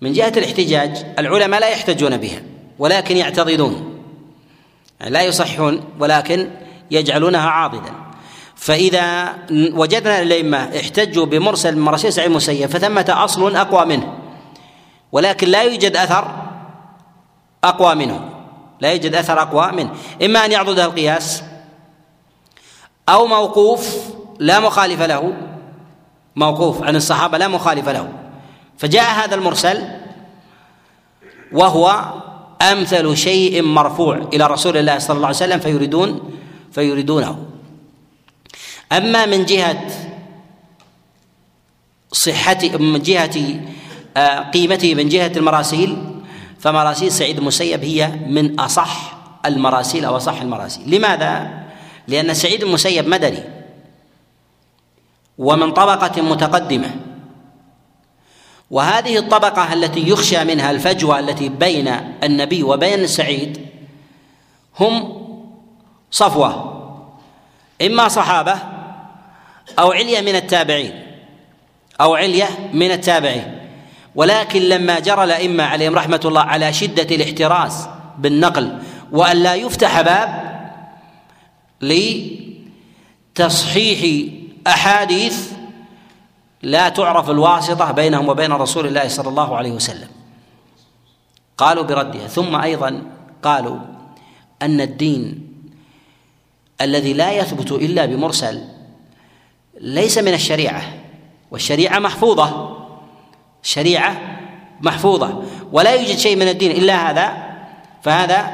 من 0.00 0.12
جهة 0.12 0.32
الاحتجاج 0.36 1.06
العلماء 1.18 1.60
لا 1.60 1.68
يحتجون 1.68 2.16
بها 2.16 2.42
ولكن 2.78 3.16
يعتضدون 3.16 3.95
يعني 5.00 5.12
لا 5.12 5.22
يصحون 5.22 5.84
ولكن 6.00 6.50
يجعلونها 6.90 7.50
عاضدا 7.50 7.92
فإذا 8.56 9.34
وجدنا 9.50 10.22
الأئمة 10.22 10.58
احتجوا 10.58 11.26
بمرسل 11.26 11.78
مراسيل 11.78 12.12
سعيد 12.12 12.30
المسيب 12.30 12.70
فثمة 12.70 13.06
أصل 13.08 13.56
أقوى 13.56 13.84
منه 13.84 14.18
ولكن 15.12 15.48
لا 15.48 15.62
يوجد 15.62 15.96
أثر 15.96 16.46
أقوى 17.64 17.94
منه. 17.94 18.30
لا 18.80 18.92
يوجد 18.92 19.14
أثر 19.14 19.42
أقوى 19.42 19.72
منه. 19.72 19.90
إما 20.24 20.44
أن 20.44 20.52
يعضد 20.52 20.78
القياس 20.78 21.42
أو 23.08 23.26
موقوف 23.26 23.96
لا 24.38 24.60
مخالف 24.60 25.02
له 25.02 25.32
موقوف 26.36 26.82
عن 26.82 26.96
الصحابة 26.96 27.38
لا 27.38 27.48
مخالف 27.48 27.88
له. 27.88 28.12
فجاء 28.78 29.14
هذا 29.14 29.34
المرسل 29.34 29.84
وهو 31.52 32.12
أمثل 32.62 33.16
شيء 33.16 33.62
مرفوع 33.62 34.28
إلى 34.32 34.46
رسول 34.46 34.76
الله 34.76 34.98
صلى 34.98 35.16
الله 35.16 35.26
عليه 35.26 35.36
وسلم 35.36 35.60
فيريدون 35.60 36.32
فيريدونه. 36.72 37.46
أما 38.92 39.26
من 39.26 39.44
جهة 39.44 39.86
صحة 42.12 42.58
من 42.78 43.02
جهة 43.02 43.60
آه، 44.16 44.50
قيمته 44.50 44.94
من 44.94 45.08
جهة 45.08 45.32
المراسيل 45.36 45.96
فمراسيل 46.58 47.12
سعيد 47.12 47.38
المسيب 47.38 47.84
هي 47.84 48.08
من 48.26 48.60
أصح 48.60 49.16
المراسيل 49.46 50.04
أو 50.04 50.16
أصح 50.16 50.40
المراسيل. 50.40 50.96
لماذا؟ 50.96 51.50
لأن 52.08 52.34
سعيد 52.34 52.62
المسيب 52.62 53.08
مدني 53.08 53.42
ومن 55.38 55.72
طبقة 55.72 56.22
متقدمة. 56.22 57.05
وهذه 58.70 59.18
الطبقة 59.18 59.72
التي 59.72 60.08
يخشى 60.08 60.44
منها 60.44 60.70
الفجوة 60.70 61.18
التي 61.18 61.48
بين 61.48 61.88
النبي 62.22 62.62
وبين 62.62 63.06
سعيد 63.06 63.66
هم 64.80 65.26
صفوة 66.10 66.72
إما 67.82 68.08
صحابة 68.08 68.54
أو 69.78 69.92
علية 69.92 70.20
من 70.20 70.36
التابعين 70.36 71.02
أو 72.00 72.14
علية 72.14 72.48
من 72.72 72.90
التابعين. 72.90 73.58
ولكن 74.14 74.62
لما 74.62 74.98
جرى 74.98 75.24
الأئمة 75.24 75.64
عليهم 75.64 75.94
رحمة 75.94 76.20
الله 76.24 76.40
على 76.40 76.72
شدة 76.72 77.16
الاحتراز 77.16 77.88
بالنقل 78.18 78.78
وأن 79.12 79.36
لا 79.36 79.54
يفتح 79.54 80.00
باب 80.00 80.46
لتصحيح 83.36 84.30
أحاديث 84.66 85.55
لا 86.62 86.88
تعرف 86.88 87.30
الواسطة 87.30 87.92
بينهم 87.92 88.28
وبين 88.28 88.52
رسول 88.52 88.86
الله 88.86 89.08
صلى 89.08 89.28
الله 89.28 89.56
عليه 89.56 89.72
وسلم. 89.72 90.08
قالوا 91.58 91.82
بردها 91.82 92.26
ثم 92.26 92.56
أيضا 92.56 93.02
قالوا 93.42 93.78
أن 94.62 94.80
الدين 94.80 95.52
الذي 96.80 97.12
لا 97.12 97.32
يثبت 97.32 97.72
إلا 97.72 98.06
بمرسل 98.06 98.64
ليس 99.80 100.18
من 100.18 100.34
الشريعة 100.34 100.82
والشريعة 101.50 101.98
محفوظة 101.98 102.76
شريعة 103.62 104.38
محفوظة 104.80 105.42
ولا 105.72 105.94
يوجد 105.94 106.18
شيء 106.18 106.36
من 106.36 106.48
الدين 106.48 106.70
إلا 106.70 107.10
هذا 107.10 107.56
فهذا 108.02 108.50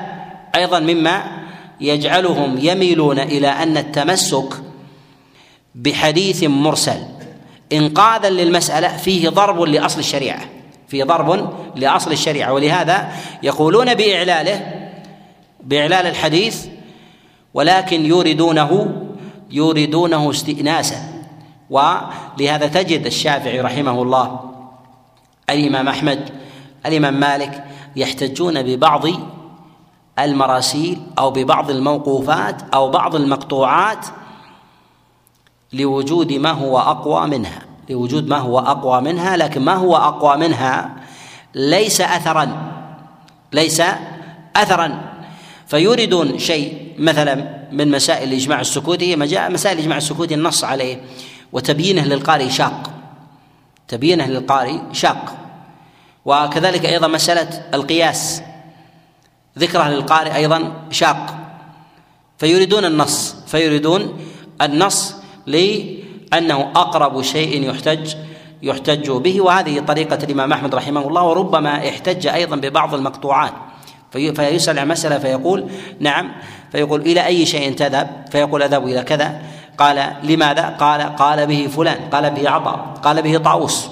أيضا 0.54 0.80
مما 0.80 1.42
يجعلهم 1.80 2.58
يميلون 2.58 3.18
إلى 3.18 3.48
أن 3.48 3.76
التمسك 3.76 4.62
بحديث 5.74 6.44
مرسل. 6.44 7.11
انقاذا 7.72 8.30
للمسألة 8.30 8.96
فيه 8.96 9.28
ضرب 9.28 9.60
لأصل 9.60 9.98
الشريعة. 9.98 10.40
فيه 10.88 11.04
ضرب 11.04 11.52
لأصل 11.76 12.12
الشريعة. 12.12 12.52
ولهذا 12.52 13.12
يقولون 13.42 13.94
بإعلاله 13.94 14.88
بإعلال 15.60 16.06
الحديث 16.06 16.66
ولكن 17.54 18.06
يوردونه 18.06 18.96
يوردونه 19.50 20.30
استئناسا. 20.30 21.12
ولهذا 21.70 22.66
تجد 22.66 23.06
الشافعي 23.06 23.60
رحمه 23.60 24.02
الله 24.02 24.40
الإمام 25.50 25.88
أحمد 25.88 26.30
الإمام 26.86 27.20
مالك 27.20 27.64
يحتجون 27.96 28.62
ببعض 28.62 29.06
المراسيل 30.18 31.00
أو 31.18 31.30
ببعض 31.30 31.70
الموقوفات 31.70 32.62
أو 32.74 32.90
بعض 32.90 33.14
المقطوعات 33.14 34.06
لوجود 35.72 36.32
ما 36.32 36.50
هو 36.50 36.78
أقوى 36.78 37.26
منها. 37.26 37.62
لوجود 37.90 38.28
ما 38.28 38.38
هو 38.38 38.58
أقوى 38.58 39.00
منها 39.00 39.36
لكن 39.36 39.62
ما 39.62 39.74
هو 39.74 39.96
أقوى 39.96 40.36
منها 40.36 40.96
ليس 41.54 42.00
اثرا. 42.00 42.72
ليس 43.52 43.82
اثرا. 44.56 45.12
فيوردون 45.66 46.38
شيء 46.38 46.94
مثلا 46.98 47.62
من 47.72 47.90
مسائل 47.90 48.28
الاجماع 48.28 48.60
السكوتي 48.60 49.16
مسائل 49.16 49.78
الاجماع 49.78 49.96
السكوتي 49.96 50.34
النص 50.34 50.64
عليه 50.64 51.00
وتبيينه 51.52 52.04
للقارئ 52.04 52.50
شاق. 52.50 52.90
تبيينه 53.88 54.26
للقارئ 54.26 54.78
شاق. 54.92 55.36
وكذلك 56.24 56.86
أيضا 56.86 57.08
مسألة 57.08 57.62
القياس. 57.74 58.42
ذكره 59.58 59.88
للقارئ 59.88 60.34
أيضا 60.34 60.72
شاق. 60.90 61.38
فيريدون 62.38 62.84
النص. 62.84 63.34
فيريدون 63.46 64.20
النص 64.62 65.21
لأنه 65.46 66.70
أقرب 66.76 67.22
شيء 67.22 67.70
يحتج 67.70 68.14
يحتج 68.62 69.10
به 69.10 69.40
وهذه 69.40 69.80
طريقة 69.80 70.18
الإمام 70.24 70.52
أحمد 70.52 70.74
رحمه 70.74 71.08
الله 71.08 71.22
وربما 71.22 71.88
احتج 71.88 72.26
أيضا 72.26 72.56
ببعض 72.56 72.94
المقطوعات. 72.94 73.52
فيسأل 74.12 74.78
عن 74.78 74.88
مسألة 74.88 75.18
فيقول 75.18 75.70
نعم. 76.00 76.32
فيقول 76.72 77.00
إلى 77.00 77.26
أي 77.26 77.46
شيء 77.46 77.74
تذهب؟ 77.74 78.24
فيقول 78.32 78.62
أذهب 78.62 78.86
إلى 78.86 79.02
كذا. 79.02 79.42
قال 79.78 80.12
لماذا؟ 80.22 80.76
قال 80.80 81.16
قال 81.16 81.46
به 81.46 81.68
فلان 81.76 82.08
قال 82.12 82.30
به 82.30 82.50
عطاء 82.50 82.94
قال 83.02 83.22
به 83.22 83.38
طاووس. 83.38 83.88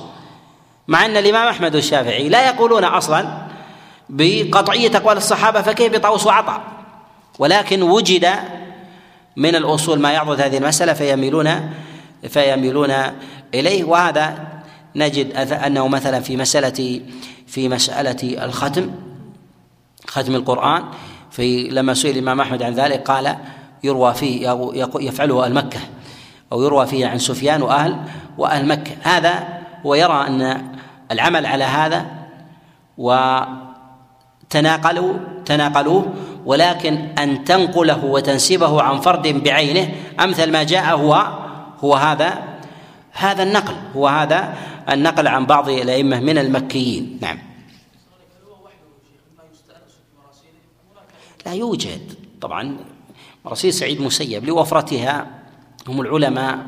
مع 0.89 1.05
أن 1.05 1.17
الإمام 1.17 1.49
أحمد 1.49 1.75
والشافعي 1.75 2.29
لا 2.29 2.47
يقولون 2.49 2.85
أصلا 2.85 3.29
بقطعية 4.09 4.97
أقوال 4.97 5.17
الصحابة 5.17 5.63
فكيف 5.63 5.93
بطاووس 5.93 6.27
وعطاء؟ 6.27 6.61
ولكن 7.39 7.83
وجد 7.83 8.29
من 9.37 9.55
الأصول 9.55 10.01
ما 10.01 10.13
يعضد 10.13 10.41
هذه 10.41 10.57
المسألة 10.59 10.93
فيميلون 10.93 11.71
فيميلون 12.29 12.91
إليه. 13.55 13.85
وهذا 13.85 14.49
نجد 14.97 15.37
أنه 15.53 15.89
مثلا 15.89 16.21
في 16.21 16.37
مسألة 16.37 17.01
في 17.47 17.69
مسألة 17.69 18.45
الختم 18.45 18.91
ختم 20.07 20.35
القرآن 20.35 20.85
في 21.31 21.69
لما 21.69 21.95
سئل 21.95 22.11
الإمام 22.11 22.41
أحمد 22.41 22.63
عن 22.63 22.73
ذلك 22.73 23.11
قال 23.11 23.37
يروى 23.85 24.15
فيه 24.15 24.71
يفعله 25.01 25.45
أهل 25.45 25.55
مكة 25.55 25.81
أو 26.53 26.63
يروى 26.63 26.87
فيه 26.87 27.07
عن 27.07 27.19
سفيان 27.19 27.63
وأهل 27.63 27.97
وأهل 28.39 28.69
مكة. 28.69 28.93
هذا 29.03 29.61
ويرى 29.85 30.27
أن 30.27 30.71
العمل 31.11 31.47
على 31.47 31.65
هذا 31.65 32.07
وتناقلوا 34.49 35.15
تناقلوه 35.45 36.15
ولكن 36.47 36.95
أن 36.95 37.45
تنقله 37.45 38.05
وتنسبه 38.05 38.83
عن 38.83 39.01
فرد 39.01 39.29
بعينه 39.29 39.95
أمثل 40.21 40.53
ما 40.53 40.63
جاء 40.63 40.97
هو 40.97 41.15
هو 41.81 41.95
هذا 41.95 42.51
هذا 43.13 43.43
النقل 43.43 43.75
هو 43.97 44.09
هذا 44.09 44.55
النقل 44.91 45.29
عن 45.29 45.47
بعض 45.47 45.69
الأئمة 45.69 46.21
من 46.21 46.39
المكيين. 46.39 47.19
نعم. 47.23 47.39
لا 51.47 51.53
يوجد. 51.53 52.01
طبعا 52.41 52.77
مراسيل 53.45 53.73
سعيد 53.73 54.01
مسيب 54.01 54.45
لوفرتها 54.45 55.27
هم 55.89 56.01
العلماء 56.01 56.59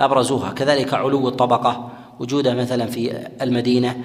أبرزوها. 0.00 0.52
كذلك 0.52 0.94
علو 0.94 1.28
الطبقة 1.28 1.90
وجودها 2.20 2.54
مثلا 2.54 2.86
في 2.86 3.28
المدينة 3.42 4.04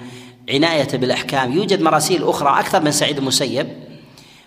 عناية 0.50 0.96
بالأحكام. 0.96 1.52
يوجد 1.52 1.82
مراسيل 1.82 2.28
أخرى 2.28 2.60
أكثر 2.60 2.82
من 2.82 2.90
سعيد 2.90 3.18
المسيب 3.18 3.91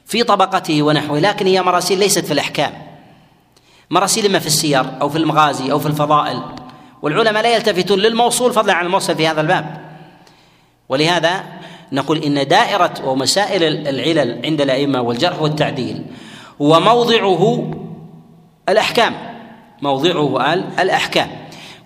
في 0.05 0.23
طبقته 0.23 0.81
ونحوه 0.81 1.19
لكن 1.19 1.47
هي 1.47 1.61
مراسيل 1.61 1.99
ليست 1.99 2.25
في 2.25 2.33
الأحكام. 2.33 2.73
مراسيل 3.89 4.25
إما 4.25 4.39
في 4.39 4.47
السير 4.47 4.85
أو 5.01 5.09
في 5.09 5.17
المغازي 5.17 5.71
أو 5.71 5.79
في 5.79 5.85
الفضائل. 5.85 6.41
والعلماء 7.01 7.43
لا 7.43 7.55
يلتفتون 7.55 7.99
للموصول 7.99 8.53
فضلا 8.53 8.73
عن 8.73 8.85
المرسل 8.85 9.15
في 9.15 9.27
هذا 9.27 9.41
الباب. 9.41 9.85
ولهذا 10.89 11.43
نقول 11.91 12.17
إن 12.17 12.47
دائرة 12.47 12.93
ومسائل 13.05 13.87
العلل 13.87 14.45
عند 14.45 14.61
الأئمة 14.61 15.01
والجرح 15.01 15.41
والتعديل 15.41 16.05
هو 16.61 16.79
موضعه 16.79 17.71
الأحكام. 18.69 19.15
موضعه 19.81 20.53
الأحكام. 20.53 21.29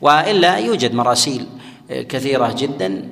وإلا 0.01 0.57
يوجد 0.57 0.93
مراسيل 0.93 1.45
كثيرة 1.89 2.55
جدا 2.57 3.09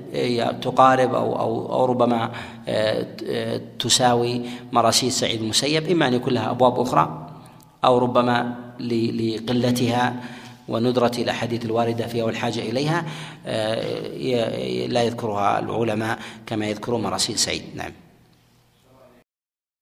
تقارب 0.62 1.16
أو 1.16 1.40
أو 1.40 1.74
أو 1.74 1.86
ربما 1.86 2.32
تساوي 3.80 4.42
مراسيل 4.72 5.12
سعيد 5.12 5.42
المسيب 5.42 5.90
إما 5.90 6.08
أن 6.08 6.14
يكون 6.14 6.34
لها 6.34 6.52
أبواب 6.52 6.80
أخرى 6.80 7.30
أو 7.86 7.98
ربما 7.98 8.56
لقلتها 8.80 10.16
وندرة 10.68 11.12
الأحاديث 11.18 11.66
الواردة 11.66 12.08
فيها 12.08 12.24
والحاجة 12.24 12.60
إليها 12.60 13.06
لا 14.88 15.04
يذكرها 15.04 15.60
العلماء 15.60 16.20
كما 16.46 16.66
يذكرون 16.66 17.02
مراسيل 17.02 17.38
سعيد. 17.38 17.64
نعم. 17.76 17.92